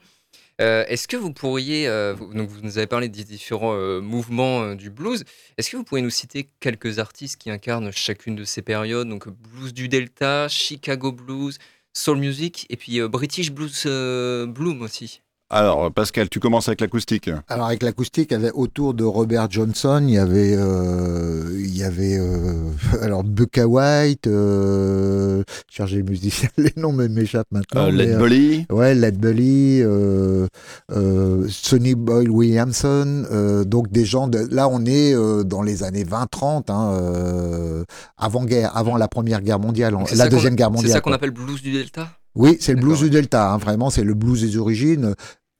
[0.61, 4.01] Euh, Est-ce que vous pourriez, euh, vous, donc vous nous avez parlé des différents euh,
[4.01, 5.25] mouvements du blues,
[5.57, 9.29] est-ce que vous pourriez nous citer quelques artistes qui incarnent chacune de ces périodes, donc
[9.29, 11.59] blues du Delta, Chicago blues,
[11.95, 15.23] soul music et puis British blues bloom aussi?
[15.55, 17.31] Alors Pascal, tu commences avec l'acoustique.
[17.47, 21.77] Alors avec l'acoustique, il y avait autour de Robert Johnson, il y avait, euh, il
[21.77, 22.55] y avait euh,
[23.03, 27.83] alors Bucka White, euh, cherche les musiciens, les noms m'échappent maintenant.
[27.83, 28.67] Euh, Led euh, Belly.
[28.71, 30.47] Ouais, Led Belly, euh,
[30.91, 35.83] euh, Sonny Boyle Williamson, euh, donc des gens de là on est euh, dans les
[35.83, 37.85] années 20-30, hein, euh,
[38.17, 40.93] avant guerre, avant la première guerre mondiale, c'est la deuxième guerre C'est mondiale.
[40.93, 42.09] ça qu'on appelle blues du Delta?
[42.35, 45.15] Oui, c'est le blues du Delta, hein, vraiment, c'est le blues des origines.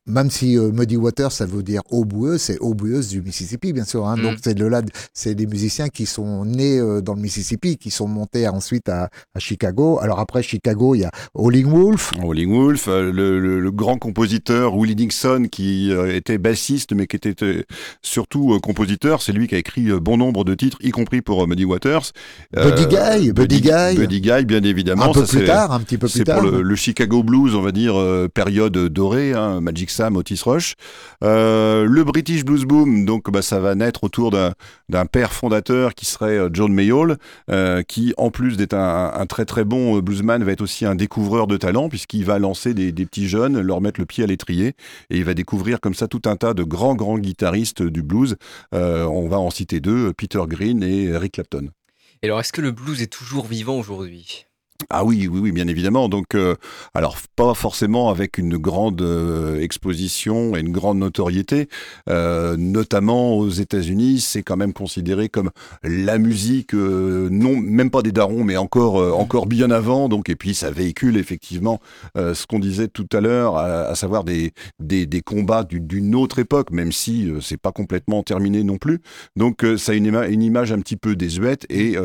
[0.07, 3.73] Même si euh, Muddy Waters, ça veut dire eau boueuse, c'est eau boueuse du Mississippi,
[3.73, 4.07] bien sûr.
[4.09, 4.17] hein.
[4.17, 4.23] Mhm.
[4.25, 4.83] Donc c'est de là,
[5.15, 9.11] c'est des musiciens qui sont nés euh, dans le Mississippi, qui sont montés ensuite à,
[9.35, 10.01] à Chicago.
[10.03, 12.11] Alors après Chicago, il y a Howling Wolf.
[12.21, 17.07] Howling Wolf, euh, le, le- le grand compositeur Willie Dixon qui euh, était bassiste mais
[17.07, 17.65] qui était
[18.03, 21.65] surtout compositeur, c'est lui qui a écrit bon nombre de titres, y compris pour Muddy
[21.65, 22.11] Waters.
[22.53, 23.95] Buddy Guy, Buddy Guy.
[23.97, 25.05] Buddy Guy, bien évidemment.
[25.11, 26.41] un peu ça, plus c'est- tard, un petit peu plus C'est tard.
[26.41, 27.95] pour le, le Chicago Blues, on va dire,
[28.35, 30.75] période dorée, hein, Magic Sam, Otis Rush.
[31.23, 36.39] Le British Blues Boom, donc bah, ça va naître autour d'un père fondateur qui serait
[36.39, 37.17] euh, John Mayall,
[37.51, 40.95] euh, qui en plus d'être un, très très bon euh, bluesman, va être aussi un
[40.95, 44.75] découvreur de talent, puisqu'il va lancer des, petits jeunes, leur mettre le pied à l'étrier,
[45.11, 48.37] et il va découvrir comme ça tout un tas de grands grands guitaristes du blues.
[48.73, 51.71] On va en citer deux, Peter Green et Eric Clapton.
[52.23, 54.47] Et alors, est-ce que le blues est toujours vivant aujourd'hui?
[54.91, 56.09] Ah oui, oui, oui, bien évidemment.
[56.09, 56.55] Donc, euh,
[56.95, 61.69] alors pas forcément avec une grande euh, exposition et une grande notoriété,
[62.09, 65.51] euh, notamment aux États-Unis, c'est quand même considéré comme
[65.83, 70.09] la musique, euh, non, même pas des darons, mais encore, euh, encore bien avant.
[70.09, 71.81] Donc, et puis ça véhicule effectivement
[72.17, 76.15] euh, ce qu'on disait tout à l'heure, à, savoir des, des, des combats du- d'une
[76.15, 79.01] autre époque, même si c'est pas complètement terminé non plus.
[79.37, 81.97] Donc, ça a une, une image un petit peu désuète et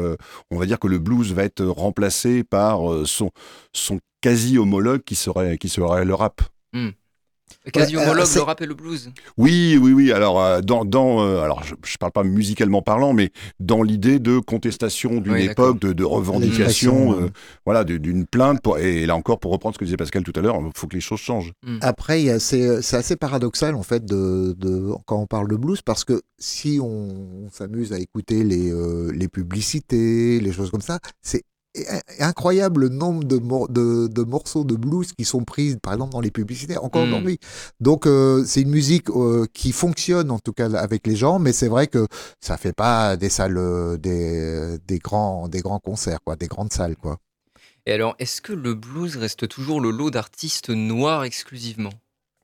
[0.52, 3.32] on va dire que le blues va être remplacé par euh, son,
[3.74, 6.42] son quasi homologue qui serait, qui serait le rap.
[7.72, 10.12] Quasi Ouais, euh, homologue, le rap et le blues Oui, oui, oui.
[10.12, 14.20] Alors, euh, dans, dans euh, alors je, je parle pas musicalement parlant, mais dans l'idée
[14.20, 17.30] de contestation d'une Oui, époque, de, de revendication, euh,
[17.66, 18.62] voilà, d'une plainte.
[18.62, 20.88] Pour, et là encore, pour reprendre ce que disait Pascal tout à l'heure, il faut
[20.88, 21.54] que les choses changent.
[21.82, 25.50] Après, il y a- c'est c'est assez paradoxal en fait de, de- quand on parle
[25.50, 30.70] de blues parce que si on, s'amuse à écouter les, euh, les publicités, les choses
[30.70, 31.44] comme ça, c'est
[32.20, 36.12] incroyable le nombre de, mor- de, de morceaux de blues qui sont pris par exemple
[36.14, 37.10] dans les publicités encore Mm.
[37.10, 37.40] aujourd'hui.
[37.80, 41.54] Donc euh, c'est une musique euh, qui fonctionne en tout cas avec les gens, mais
[41.54, 42.08] c'est vrai que
[42.42, 46.74] ça fait pas des salles, euh, des, des grands, des grands concerts quoi, des grandes
[46.74, 47.18] salles quoi.
[47.86, 51.94] Et alors, est-ce que le blues reste toujours le lot d'artistes noirs exclusivement?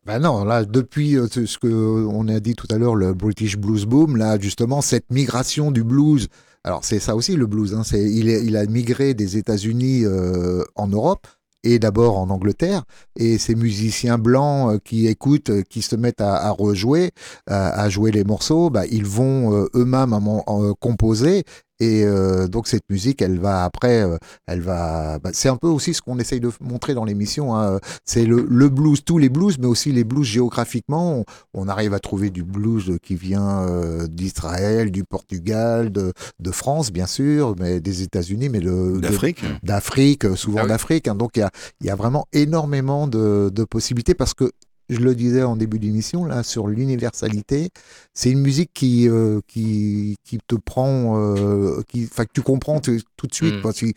[0.06, 3.58] Ben non, là, depuis ce ce que on a dit tout à l'heure, le British
[3.58, 6.28] Blues Boom, là, justement, cette migration du blues.
[6.63, 7.73] Alors, c'est ça aussi le blues.
[7.73, 11.28] Hein, c'est, il, est- il a migré des États-Unis euh, en Europe
[11.65, 12.84] et d'abord en Angleterre.
[13.17, 17.12] Et ces musiciens blancs euh, qui écoutent, euh, qui se mettent à, à rejouer,
[17.47, 20.17] à, à jouer les morceaux, bah, ils vont euh, eux-mêmes
[20.80, 21.43] composer.
[21.84, 24.17] Et euh, donc cette musique, elle va après, euh,
[24.48, 25.19] elle va.
[25.19, 27.56] bah, c'est un peu aussi ce qu'on essaye de montrer dans l'émission.
[27.56, 31.17] hein, c'est le, le blues, tous les blues, mais aussi les blues géographiquement.
[31.19, 36.52] On, on arrive à trouver du blues qui vient euh, d'Israël, du Portugal, de, de
[36.52, 39.43] France, bien sûr, mais des États-Unis, mais D'Afrique.
[39.63, 40.69] d'Afrique, euh, souvent Ah oui.
[40.69, 41.08] d'Afrique.
[41.08, 41.15] hein.
[41.15, 41.50] donc il y a,
[41.82, 44.52] il y a vraiment énormément de, de possibilités parce que
[44.89, 47.69] je le disais en début d'émission, là, sur l'universalité,
[48.13, 52.91] c'est une musique qui, euh, qui, qui te prend, euh, qui, que tu comprends tout
[53.28, 53.56] de suite.
[53.56, 53.62] Mm.
[53.62, 53.74] quoi.
[53.74, 53.93] Si-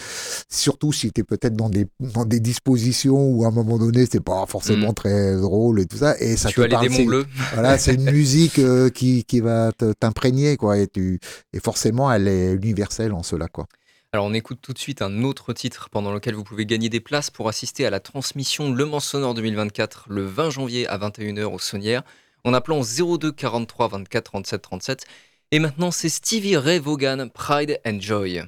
[0.48, 4.06] surtout si tu es peut-être dans des, dans des dispositions où à un moment donné,
[4.10, 4.94] c'est pas forcément Mm.
[4.94, 6.16] très drôle et tout ça.
[6.20, 6.84] Et ça tu te as les parle.
[6.84, 7.26] démons c'est- bleus.
[7.54, 10.78] Voilà, c'est une musique euh, qui, qui va t'imprégner, quoi.
[10.78, 11.18] Et, tu,
[11.52, 13.66] et forcément, elle est universelle en cela, quoi.
[14.16, 17.00] Alors on écoute tout de suite un autre titre pendant lequel vous pouvez gagner des
[17.00, 21.44] places pour assister à la transmission Le Mans Sonore 2024 le 20 janvier à 21h
[21.44, 22.02] au Saunière
[22.42, 25.04] en appelant 02 43 24 37 37.
[25.50, 28.42] Et maintenant c'est Stevie Ray Vaughan, Pride and Joy.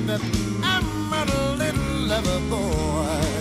[0.00, 0.22] Baby.
[0.62, 1.24] I'm a
[1.56, 3.35] little lover boy.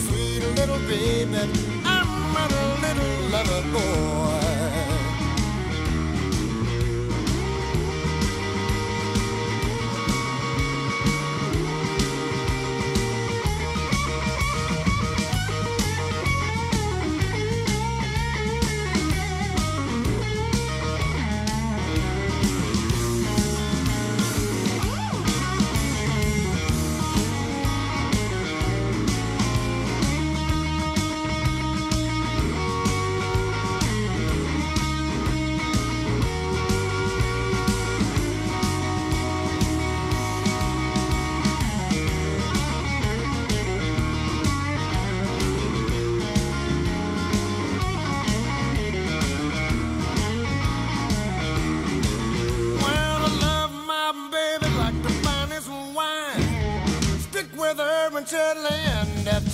[0.00, 1.50] Sweet little baby.
[1.84, 2.46] I'm a
[2.82, 4.07] little lover boy.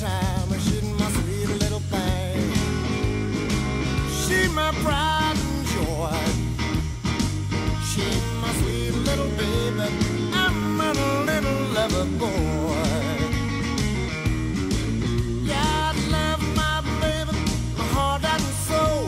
[0.01, 0.51] Time.
[0.59, 2.53] She's my sweet little thing.
[4.23, 6.19] She my pride and joy.
[8.43, 9.87] My sweet little baby.
[10.33, 10.93] I'm a
[11.31, 12.89] little lover boy.
[15.51, 17.39] Yeah, I love my baby,
[17.79, 19.05] my heart and soul.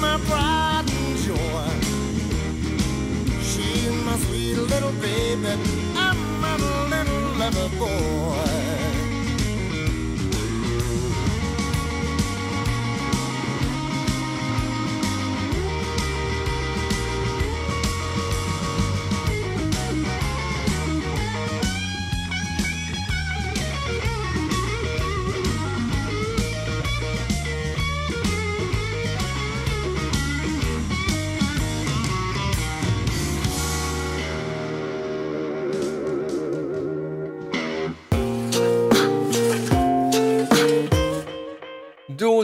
[0.00, 0.55] My pride
[7.50, 8.35] memorable.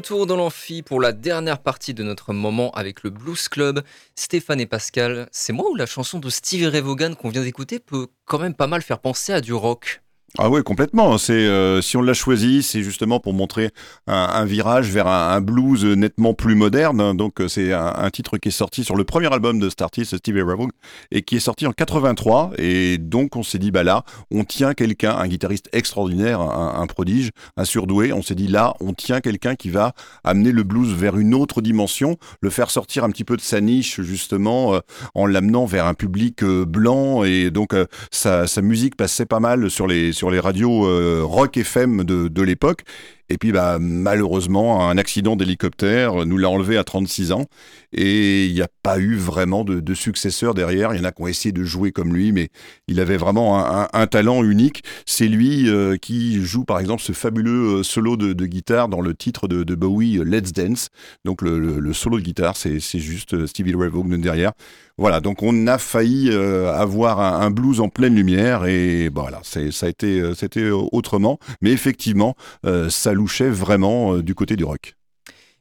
[0.03, 3.85] Retour dans l'amphi pour la dernière partie de notre moment avec le Blues Club.
[4.17, 7.79] Stéphane et Pascal, c'est moi ou la chanson de Stevie Ray Vaughan qu'on vient d'écouter
[7.79, 10.03] peut quand même pas mal faire penser à du rock?
[10.39, 11.19] Ah ouais, complètement.
[11.19, 13.69] C'est euh, si on l'a choisi, c'est justement pour montrer
[14.07, 17.15] un, virage vers un, blues nettement plus moderne.
[17.15, 20.17] Donc euh, c'est un, titre qui est sorti sur le premier album de Starty, c'est
[20.17, 20.71] Stevie Ray Vaughan,
[21.11, 22.53] et qui est sorti en 83.
[22.57, 27.31] Et donc on s'est dit bah là, on tient quelqu'un, un guitariste extraordinaire, un, prodige,
[27.59, 28.15] un surdoué.
[28.15, 29.93] On s'est dit là, on tient quelqu'un qui va
[30.25, 33.61] amener le blues vers une autre dimension, le faire sortir un petit peu de sa
[33.61, 34.81] niche justement, euh,
[35.15, 37.23] en l'amenant vers un public euh, blanc.
[37.23, 37.75] Et donc
[38.11, 42.29] sa, sa musique passait pas mal sur les sur les radios euh, rock FM de,
[42.29, 42.83] de l'époque.
[43.29, 47.47] Et puis bah, malheureusement, un accident d'hélicoptère nous l'a enlevé à 36 ans.
[47.93, 50.95] Et il n'y a pas eu vraiment de, successeur derrière.
[50.95, 52.49] Il y en a qui ont essayé de jouer comme lui, mais
[52.89, 54.83] il avait vraiment un, talent unique.
[55.07, 59.15] C'est lui euh, qui joue par exemple ce fabuleux euh, solo de, guitare dans le
[59.15, 60.89] titre de, Bowie, euh, Let's Dance.
[61.25, 64.53] Donc le, solo de guitare, c'est juste Stevie Ray Vaughan derrière.
[64.99, 69.61] Voilà, donc on a failli avoir un, blues en pleine lumière et bah, voilà, ça
[69.87, 70.23] a été,
[70.71, 71.39] autrement.
[71.61, 72.35] Mais effectivement,
[72.67, 74.97] euh, ça louchait vraiment euh, du côté du rock.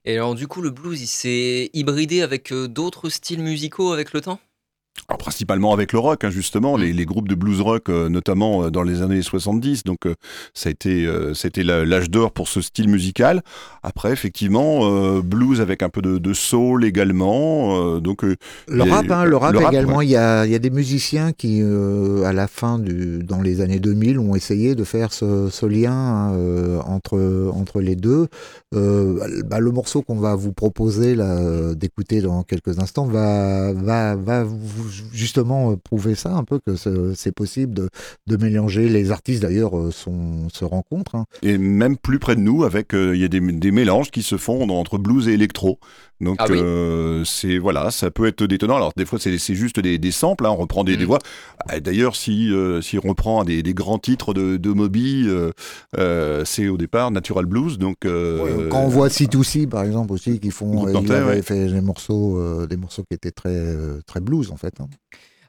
[0.04, 4.14] Et alors, du coup, le blues, il s'est hybridé avec euh, d'autres styles musicaux avec
[4.14, 4.40] le temps?
[5.08, 8.64] Alors, principalement avec le rock, hein, justement, les, les groupes de blues rock, euh, notamment
[8.64, 9.84] euh, dans les années 70.
[9.84, 10.16] Donc, euh,
[10.54, 13.42] ça a été, euh, c'était l'âge d'or pour ce style musical.
[13.84, 17.96] Après, effectivement, euh, blues avec un peu de, de soul également.
[17.96, 18.36] euh, donc, euh,
[18.68, 20.60] Le a- rap, hein, le rap le rap, également, il y, a, il y a
[20.60, 24.84] des musiciens qui, euh, à la fin, du, dans les années 2000, ont essayé de
[24.86, 26.32] faire ce, ce lien
[26.86, 28.28] entre, entre les deux.
[28.76, 31.16] Euh, bah, le morceau qu'on va vous proposer
[31.76, 34.81] d'écouter dans quelques instants va, va, va vous
[35.14, 36.76] justement euh, prouver ça un peu, que
[37.16, 37.90] c'est possible de,
[38.28, 38.90] de mélanger.
[38.90, 41.16] Les artistes d'ailleurs euh, se rencontrent.
[41.16, 41.26] hein.
[41.42, 44.24] et même plus près de nous, avec euh, il y a des, des mélanges qui
[44.24, 45.80] se font entre blues et électro.
[46.22, 46.60] Donc, Ah oui.
[46.62, 48.76] euh, c'est voilà, ça peut être détonnant.
[48.78, 50.46] Alors, des fois, c'est c'est juste des, des samples.
[50.46, 51.08] hein, on reprend des, des Mhm.
[51.08, 51.20] voix.
[51.68, 55.52] Ah, D'ailleurs, si euh, si on reprend des, des grands titres de, de Moby, euh,
[55.98, 57.78] euh, c'est au départ Natural Blues.
[57.78, 61.36] Donc, euh, Quand on voit C2C par exemple aussi qui font, Groupe il nantais, avait
[61.38, 61.42] ouais.
[61.42, 64.74] fait des morceaux, euh, des morceaux qui étaient très euh, très blues en fait.
[64.80, 64.88] hein.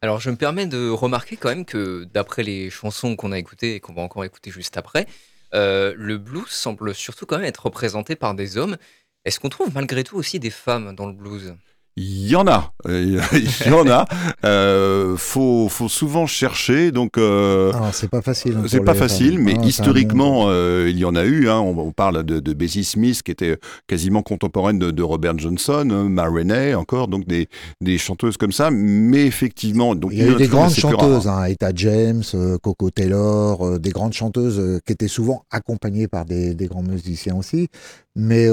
[0.00, 3.76] Alors, je me permets de remarquer quand même que, d'après les chansons qu'on a écoutées
[3.76, 5.06] et qu'on va encore écouter juste après,
[5.54, 8.76] euh, le blues semble surtout quand même être représenté par des hommes.
[9.24, 11.56] Est-ce qu'on trouve malgré tout aussi des femmes dans le blues?
[11.96, 14.06] Il y en a, Euh, il y en a.
[14.46, 18.56] Euh, faut, faut souvent chercher, donc euh, Alors, c'est pas facile.
[18.56, 21.50] hein, c'est pas les facile, mais Ah, historiquement, euh, il y en a eu.
[21.50, 21.58] Hein.
[21.60, 25.86] On, on parle de, de Bessie Smith, qui était quasiment contemporaine de, de Robert Johnson,
[25.90, 27.48] euh, Ma Rainey, encore, donc des,
[27.82, 28.70] des chanteuses comme ça.
[28.70, 32.22] Mais effectivement, donc Il y a eu des grandes chanteuses, hein, Etta James,
[32.62, 37.68] Coco Taylor, des grandes chanteuses qui étaient souvent accompagnées par des, des grands musiciens aussi.
[38.16, 38.46] Mais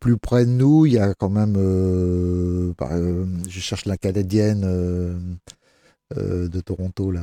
[0.00, 1.54] plus près de nous, il y a quand même,
[3.48, 5.38] je cherche la canadienne
[6.16, 7.22] euh, de Toronto là.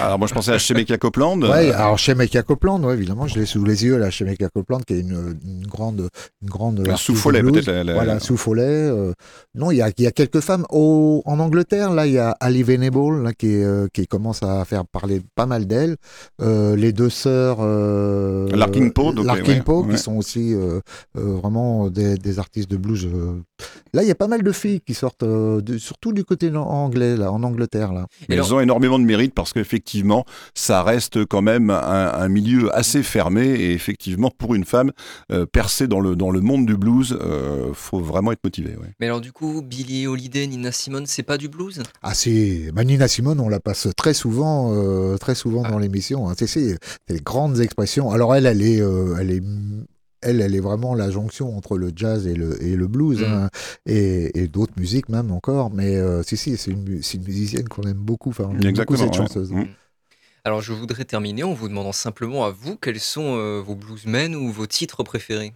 [0.00, 1.40] Alors moi, je pensais à Shemeka Copeland.
[1.42, 4.48] Ouais, alors chez Mecca Copeland, ouais, évidemment, je l'ai sous les yeux là, chez Mecca
[4.48, 6.08] Copeland, qui est une, une grande,
[6.42, 6.82] une grande.
[7.62, 7.66] peut-être.
[7.66, 8.62] la- la- Voilà, sous Follet.
[8.64, 9.12] euh,
[9.54, 10.64] non, il y a, il y a quelques femmes.
[10.70, 14.42] Au, en Angleterre, là, il y a Ali Venable, là, qui, est, euh, qui commence
[14.42, 15.96] à faire parler pas mal d'elle.
[16.40, 17.58] Euh, les deux sœurs.
[18.56, 19.94] Larkin Poe, donc, Larkin ouais, Poe, ouais.
[19.94, 20.54] qui sont aussi
[21.14, 23.08] vraiment des, des artistes de blues.
[23.94, 27.16] Là, il y a pas mal de filles qui sortent, de- surtout du côté anglais,
[27.16, 28.06] là, en Angleterre, là.
[28.28, 32.74] Mais alors- ont énormément de mérite parce qu'effectivement, ça reste quand même un, un milieu
[32.76, 34.92] assez fermé et effectivement, pour une femme
[35.30, 38.70] euh, percée dans le, dans le monde du blues, euh, faut vraiment être motivé.
[38.76, 38.88] ouais.
[39.00, 41.82] Mais alors, du coup, Billie Holiday, Nina Simone, c'est pas du blues?
[42.02, 45.70] Ah c'est bah, Nina Simone, on la passe très souvent, euh, très souvent Ah.
[45.70, 46.28] dans l'émission.
[46.28, 46.34] Hein.
[46.38, 48.10] C'est c'est c'est les grandes expressions.
[48.10, 49.42] Alors elle, elle est, euh, elle est,
[50.22, 53.24] elle, elle est vraiment la jonction entre le jazz et le et le blues Mm.
[53.24, 53.50] hein,
[53.86, 55.70] et, et d'autres musiques même encore.
[55.70, 58.30] Mais euh, si si, c'est une, musicienne qu'on aime beaucoup.
[58.30, 58.98] Enfin, on aime beaucoup Exactement.
[58.98, 59.26] cette ouais.
[59.28, 59.52] chanteuse.
[59.52, 59.66] Mm.
[60.44, 64.34] Alors, je voudrais terminer en vous demandant simplement à vous quels sont euh, vos bluesmen
[64.34, 65.52] ou vos titres préférés?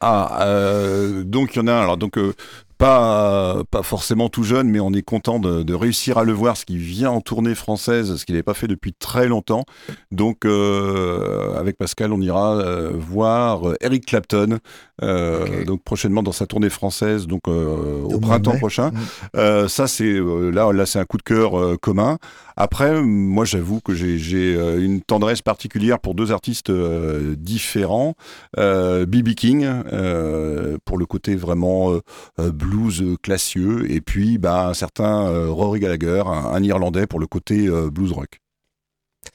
[0.00, 1.82] Ah, euh, donc il y en a un.
[1.82, 2.32] Alors donc euh,
[2.80, 6.56] pas pas forcément tout jeune, mais on est content de, de réussir à le voir,
[6.56, 9.64] ce qui vient en tournée française, ce qu'il n'avait pas fait depuis très longtemps.
[10.10, 14.58] Donc euh, avec Pascal, on ira euh, voir euh, Eric Clapton,
[15.02, 18.58] euh, donc prochainement dans sa tournée française, donc euh, au, Au printemps mai.
[18.58, 18.90] prochain.
[18.90, 18.96] Mm.
[19.36, 20.18] Euh, ça c'est
[20.52, 22.16] là là c'est un coup de cœur euh, commun.
[22.56, 28.14] Après, moi j'avoue que j'ai euh, une tendresse particulière pour deux artistes euh, différents.
[28.56, 29.34] B.B.
[29.34, 31.92] King euh, pour le côté vraiment
[32.38, 38.12] blues classieux et puis bah, un certain Rory Gallagher, un, Irlandais pour le côté blues
[38.12, 38.40] rock.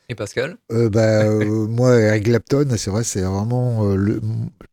[0.09, 0.57] Et Pascal?
[0.71, 4.21] Euh, bah, euh, moi, Eric Clapton, c'est vrai, c'est vraiment euh, le,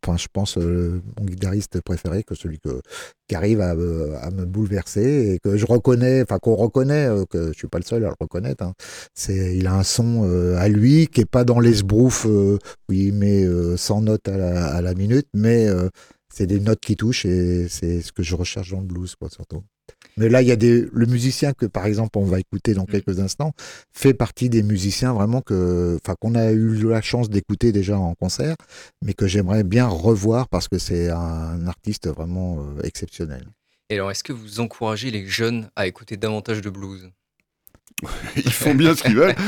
[0.05, 2.81] enfin, je pense mon guitariste préféré, que celui que,
[3.29, 7.49] qui arrive à, me- à me bouleverser et que je reconnais, enfin qu'on reconnaît, que
[7.49, 8.65] je suis pas le seul à le reconnaître.
[8.65, 8.75] hein.
[9.15, 10.25] C'est, il a un son
[10.59, 12.59] à lui qui est pas dans les sbroufs où
[12.91, 15.67] il met euh, 100 notes à la, à la minute, mais
[16.35, 19.29] c'est des notes qui touchent et c'est ce que je recherche dans le blues, quoi,
[19.31, 19.63] surtout.
[20.17, 22.85] Mais là, il y a des, le musicien que, par exemple, on va écouter dans
[22.85, 23.53] quelques instants,
[23.93, 28.15] fait partie des musiciens vraiment que, enfin, qu'on a eu la chance d'écouter déjà en
[28.15, 28.57] concert,
[29.03, 33.47] mais que j'aimerais bien revoir parce que c'est un artiste vraiment euh, exceptionnel.
[33.91, 37.11] Et alors, est-ce que vous encouragez les jeunes à écouter davantage de blues?
[38.37, 39.35] Ils font bien ce qu'ils veulent.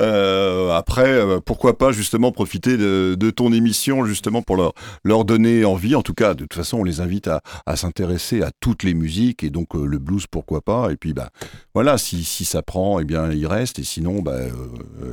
[0.00, 4.74] Euh, après, euh, pourquoi pas justement profiter de, de ton émission justement pour leur,
[5.04, 5.94] leur donner envie.
[5.94, 8.94] En tout cas, de toute façon, on les invite à, à s'intéresser à toutes les
[8.94, 10.90] musiques et donc euh, le blues, pourquoi pas.
[10.92, 11.30] Et puis, bah,
[11.74, 13.78] voilà, si, si ça prend, eh bien, ils restent.
[13.78, 14.50] Et sinon, bah, euh,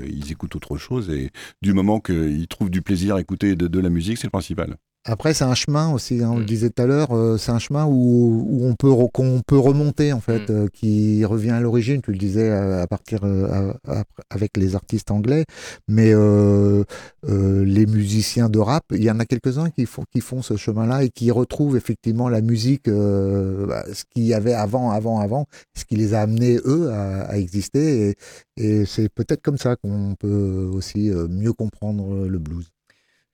[0.05, 1.09] ils écoutent autre chose.
[1.09, 4.31] Et du moment qu'ils trouvent du plaisir à écouter de, de la musique, c'est le
[4.31, 4.77] principal.
[5.05, 6.45] Après, c'est un chemin aussi, hein, on le Mm.
[6.45, 10.13] disait tout à l'heure, euh, c'est un chemin où, où on, peut, qu'on peut remonter,
[10.13, 10.53] en fait, Mm.
[10.53, 14.55] euh, qui revient à l'origine, tu le disais, à, à partir euh, à- à- avec
[14.55, 15.43] les artistes anglais,
[15.89, 16.85] mais euh,
[17.27, 20.55] euh, les musiciens de rap, il y en a quelques-uns qui font, qui font ce
[20.55, 25.19] chemin-là et qui retrouvent effectivement la musique, euh, bah, ce qu'il y avait avant, avant,
[25.19, 25.47] avant,
[25.77, 28.15] ce qui les a amenés, eux, à, à exister,
[28.57, 32.69] et, et c'est peut-être comme ça qu'on peut aussi mieux comprendre le blues.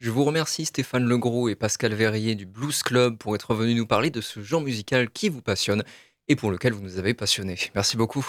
[0.02, 3.86] Je vous remercie Stéphane Legros et Pascal Verrier du Blues Club pour être venus nous
[3.86, 5.84] parler de ce genre musical qui vous passionne
[6.30, 7.58] et pour lequel vous nous avez passionnés.
[7.76, 8.26] Merci beaucoup.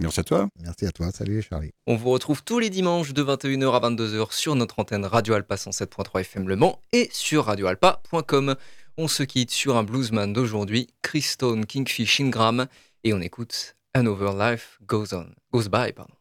[0.00, 0.48] Merci à toi.
[0.60, 1.70] Merci à toi, salut Charlie.
[1.86, 5.54] On vous retrouve tous les dimanches de 21h à 22h sur notre antenne Radio Alpa
[5.54, 8.56] 107.3 FM Le Mans et sur radioalpa.com.
[8.96, 12.66] On se quitte sur un bluesman d'aujourd'hui, Chris Stone Kingfish Ingram,
[13.04, 16.14] et on écoute Another Life Goes On, Goes By, pardon.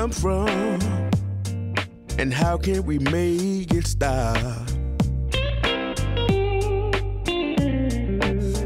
[0.00, 0.80] Come from?
[2.18, 4.38] And how can we make it stop?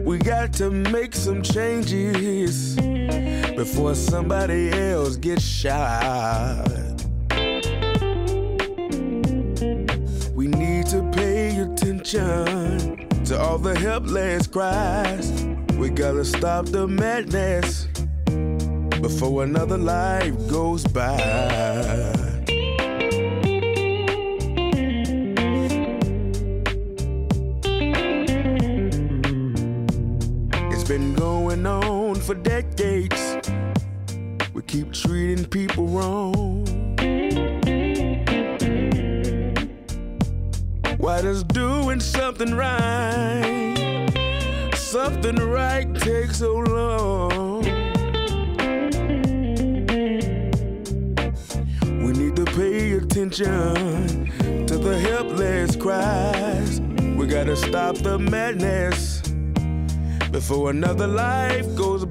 [0.04, 2.76] We got to make some changes
[3.56, 6.68] before somebody else gets shot.
[10.38, 15.32] We need to pay attention to all the helpless cries.
[15.80, 17.83] We gotta stop the madness
[19.04, 22.23] before another life goes by.
[53.34, 56.80] To the helpless cries.
[57.16, 59.22] We gotta stop the madness
[60.30, 62.03] before another life goes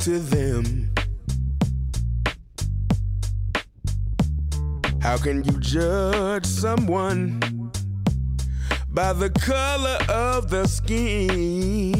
[0.00, 0.90] to them.
[5.02, 7.38] How can you judge someone
[8.88, 11.99] by the color of the skin?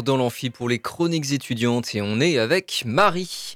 [0.04, 3.56] Retour dans l'amphi pour les chroniques étudiantes et on est avec Marie.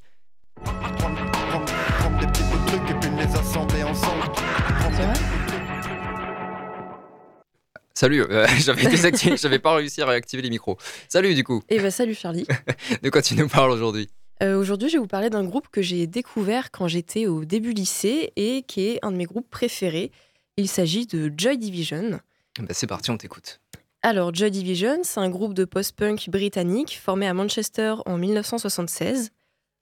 [7.93, 10.77] Salut, euh, j'avais désactivé, j'avais pas réussi à réactiver les micros.
[11.09, 12.45] Salut du coup, Et bah salut Charlie.
[13.03, 14.09] de quoi tu nous parles aujourd'hui?
[14.43, 17.73] Euh, Aujourd'hui, je vais vous parler d'un groupe que j'ai découvert quand j'étais au début
[17.73, 20.11] lycée et qui est un de mes groupes préférés.
[20.57, 22.19] Il s'agit de Joy Division.
[22.59, 23.59] bah, C'est parti, on t'écoute.
[24.03, 29.31] Alors, Joy Division, c'est un groupe de post-punk britannique formé à Manchester en 1976.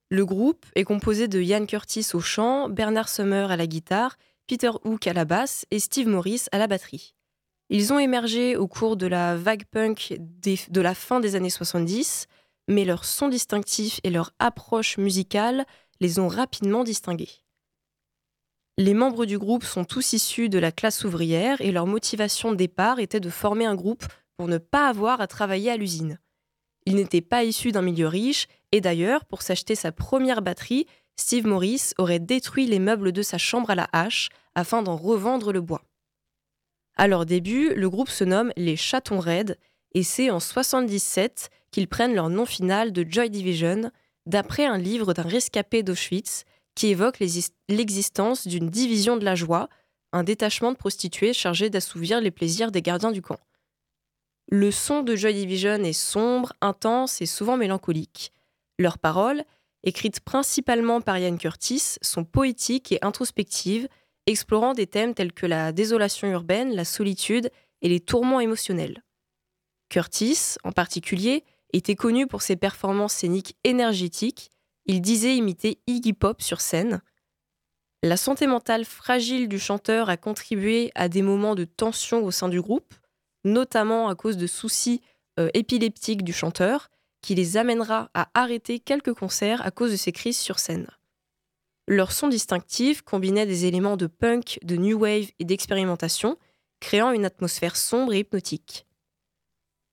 [0.10, 4.72] Le groupe est composé de Ian Curtis au chant, Bernard Summer à la guitare, Peter
[4.86, 7.14] Hook à la basse et Steve Morris à la batterie.
[7.70, 12.28] Ils ont émergé au cours de la vague punk de la fin des années 70,
[12.68, 15.66] mais leur son distinctif et leur approche musicale
[16.00, 17.45] les ont rapidement distingués.
[18.78, 22.58] Les membres du groupe sont tous issus de la classe ouvrière et leur motivation de
[22.58, 24.06] départ était de former un groupe
[24.36, 26.20] pour ne pas avoir à travailler à l'usine.
[26.86, 31.48] Ils n'étaient pas issus d'un milieu riche et d'ailleurs, pour s'acheter sa première batterie, Steve
[31.48, 35.62] Morris aurait détruit les meubles de sa chambre à la hache afin d'en revendre le
[35.62, 35.84] bois.
[36.98, 39.56] À leur début, le groupe se nomme les Chatons Raids
[39.94, 43.90] et c'est en 77 qu'ils prennent leur nom final de Joy Division
[44.26, 46.44] d'après un livre d'un rescapé d'Auschwitz
[46.76, 49.70] qui évoque l'existence d'une division de la joie,
[50.12, 53.40] un détachement de prostituées chargé d'assouvir les plaisirs des gardiens du camp.
[54.48, 58.32] Le son de Joy Division est sombre, intense et souvent mélancolique.
[58.78, 59.44] Leurs paroles,
[59.84, 63.88] écrites principalement par Ian Curtis, sont poétiques et introspectives,
[64.28, 67.50] explorant des thèmes tels que la désolation urbaine, la solitude
[67.82, 69.04] et les tourments émotionnels.
[69.90, 74.52] Curtis, en particulier, était connu pour ses performances scéniques énergétiques.
[74.86, 77.02] Il disait imiter Iggy Pop sur scène.
[78.04, 82.50] La santé mentale fragile du chanteur a contribué à des moments de tension au sein
[82.50, 82.94] du groupe,
[83.44, 85.02] notamment à cause de soucis
[85.40, 86.90] euh, épileptiques du chanteur,
[87.22, 90.88] qui les amènera à arrêter quelques concerts à cause de ses crises sur scène.
[91.88, 96.38] Leur son distinctif combinait des éléments de punk, de new wave et d'expérimentation,
[96.80, 98.86] créant une atmosphère sombre et hypnotique.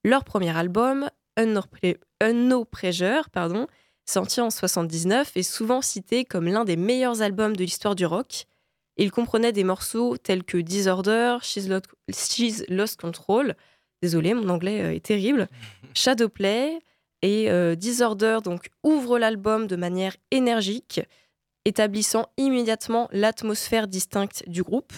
[0.05, 3.67] Leur premier album, Unknown Pressure, pardon,
[4.07, 8.47] sorti en 79, est souvent cité comme l'un des meilleurs albums de l'histoire du rock.
[8.97, 13.55] Il comprenait des morceaux tels que Disorder, She's Lost, She's Lost Control,
[14.03, 15.49] désolé, mon anglais euh, est terrible,
[15.95, 16.81] Shadowplay
[17.23, 21.01] et euh, Disorder donc ouvre l'album de manière énergique,
[21.65, 24.93] établissant immédiatement l'atmosphère distincte du groupe.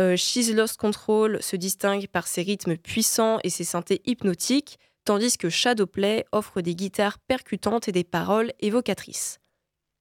[0.00, 4.78] Euh, She's Lost Control se distingue par ses rythmes puissants et ses synthés hypnotiques,
[5.08, 9.38] tandis que Shadowplay offre des guitares percutantes et des paroles évocatrices.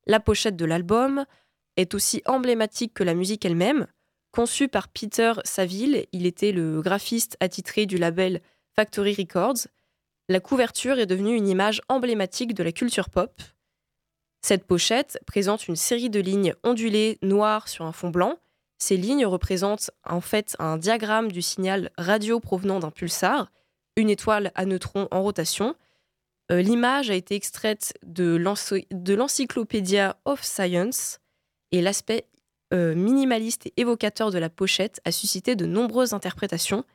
[0.06, 1.24] La pochette de l'album
[1.78, 3.88] est aussi emblématique que la musique elle-même.
[4.34, 8.42] Conçu par Peter Saville, il était le graphiste attitré du label
[8.76, 9.70] Factory Records.
[10.28, 13.42] La couverture est devenue une image emblématique de la culture pop.
[14.42, 18.40] Cette pochette présente une série de lignes ondulées noires sur un fond blanc.
[18.78, 23.54] Ces lignes représentent en fait un diagramme du signal radio provenant d'un pulsar,
[23.98, 25.76] une étoile à neutrons en rotation.
[26.52, 31.20] Euh, L'image a été extraite de l'ency- de l'Encyclopédia of Science
[31.74, 32.28] et l'aspect
[32.74, 36.86] euh, minimaliste et évocateur de la pochette a suscité de nombreuses interprétations.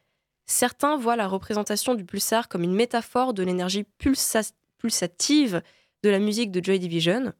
[0.46, 5.62] Certains voient la représentation du pulsar comme une métaphore de l'énergie pulsa- pulsative
[6.02, 7.32] de la musique de Joy Division.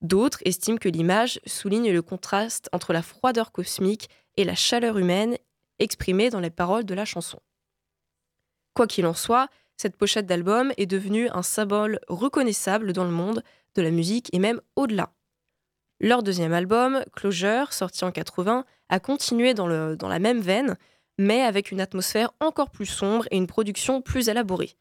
[0.00, 5.36] D'autres estiment que l'image souligne le contraste entre la froideur cosmique et la chaleur humaine
[5.78, 7.40] exprimée dans les paroles de la chanson.
[8.78, 13.42] Quoi qu'il en soit, cette pochette d'album est devenue un symbole reconnaissable dans le monde
[13.74, 15.10] de la musique et même au-delà.
[15.98, 20.76] Leur deuxième album, Closure, sorti en 80, a continué dans, dans la même veine,
[21.18, 24.76] mais avec une atmosphère encore plus sombre et une production plus élaborée.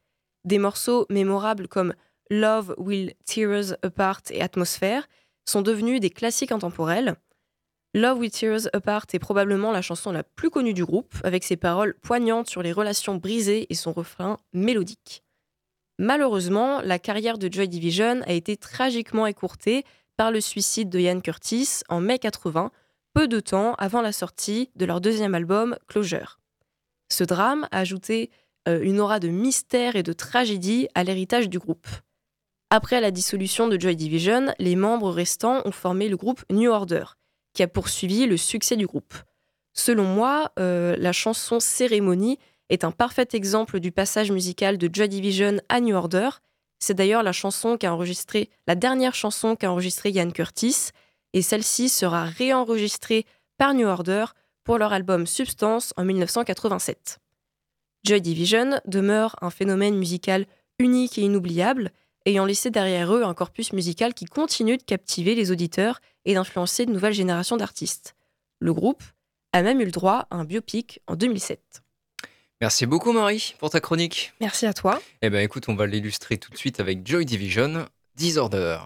[0.45, 1.95] Des morceaux mémorables comme
[2.29, 5.07] Love Will Tear Us Apart et Atmosphère
[5.43, 7.15] sont devenus des classiques intemporels.
[7.93, 11.43] Love Will Tear Us Apart est probablement la chanson la plus connue du groupe, avec
[11.43, 15.23] ses paroles poignantes sur les relations brisées et son refrain mélodique.
[15.97, 19.83] Malheureusement, la carrière de Joy Division a été tragiquement écourtée
[20.15, 22.71] par le suicide de Ian Curtis en mai 80,
[23.13, 26.39] peu de temps avant la sortie de leur deuxième album Closure.
[27.09, 28.29] Ce drame a ajouté
[28.67, 31.87] euh, une aura de mystère et de tragédie à l'héritage du groupe.
[32.69, 37.05] Après la dissolution de Joy Division, les membres restants ont formé le groupe New Order,
[37.57, 39.15] qui a poursuivi le succès du groupe.
[39.73, 42.37] Selon moi, euh, la chanson Cérémonie
[42.69, 46.29] est un parfait exemple du passage musical de Joy Division à New Order.
[46.77, 50.89] C'est d'ailleurs la chanson qu'a enregistré, la dernière chanson qu'a enregistrée Ian Curtis,
[51.33, 53.25] et celle-ci sera réenregistrée
[53.57, 54.25] par New Order
[54.63, 57.17] pour leur album Substance en 1987.
[58.03, 60.45] Joy Division demeure un phénomène musical
[60.77, 61.91] unique et inoubliable,
[62.27, 66.85] ayant laissé derrière eux un corpus musical qui continue de captiver les auditeurs et d'influencer
[66.85, 68.15] de nouvelles générations d'artistes.
[68.59, 69.03] Le groupe
[69.53, 71.81] a même eu le droit à un biopic en 2007.
[72.59, 74.33] Merci beaucoup Marie pour ta chronique.
[74.41, 75.01] Merci à toi.
[75.21, 78.79] Eh ben écoute, on va l'illustrer tout de suite avec Joy Division, Disorder.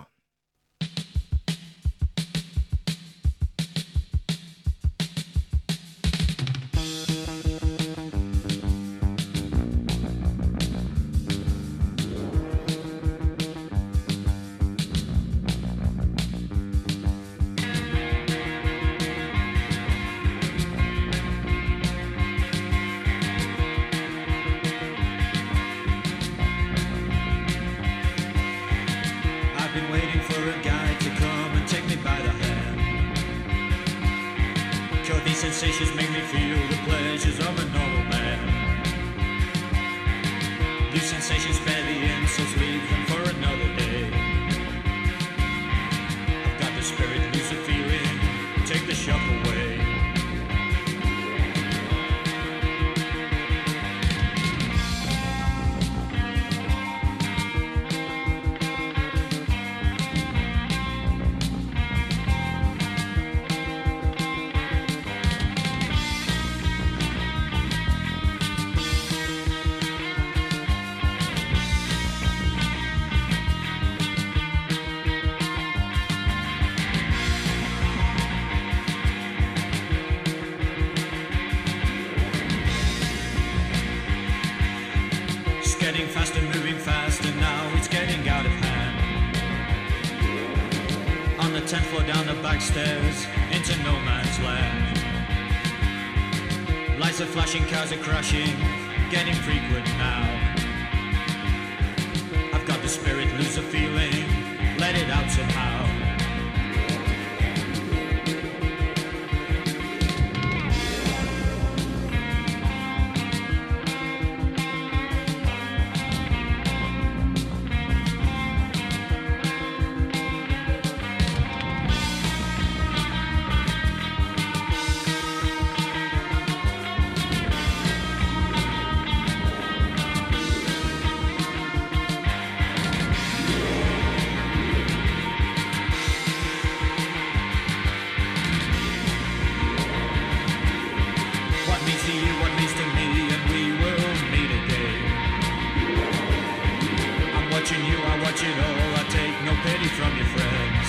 [148.21, 150.87] Watching you, all, I take no pity from your friends.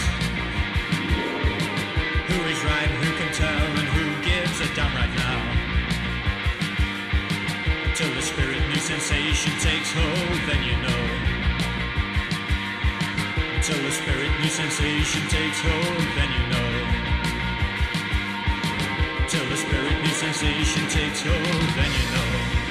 [2.29, 5.41] Who is right, who can tell, and who gives a damn right now?
[7.95, 11.03] Till the spirit new sensation takes hold, then you know.
[13.63, 16.71] Till the spirit new sensation takes hold, then you know.
[19.29, 22.62] Till the spirit new sensation takes hold, then you know.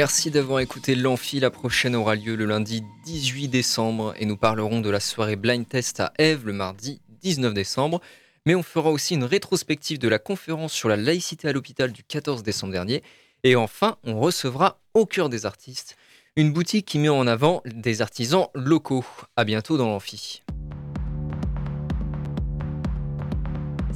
[0.00, 1.40] Merci d'avoir écouté l'Amphi.
[1.40, 5.68] La prochaine aura lieu le lundi 18 décembre et nous parlerons de la soirée Blind
[5.68, 8.00] Test à Eve le mardi 19 décembre.
[8.46, 12.04] Mais on fera aussi une rétrospective de la conférence sur la laïcité à l'hôpital du
[12.04, 13.02] 14 décembre dernier.
[13.42, 15.96] Et enfin, on recevra Au cœur des artistes,
[16.36, 19.04] une boutique qui met en avant des artisans locaux.
[19.34, 20.44] À bientôt dans l'Amphi.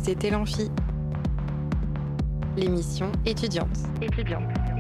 [0.03, 0.69] C'était l'Amphi,
[2.57, 3.79] l'émission étudiante.
[4.01, 4.72] Étudiante.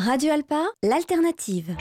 [0.00, 1.74] Radio Alpa, l'alternative.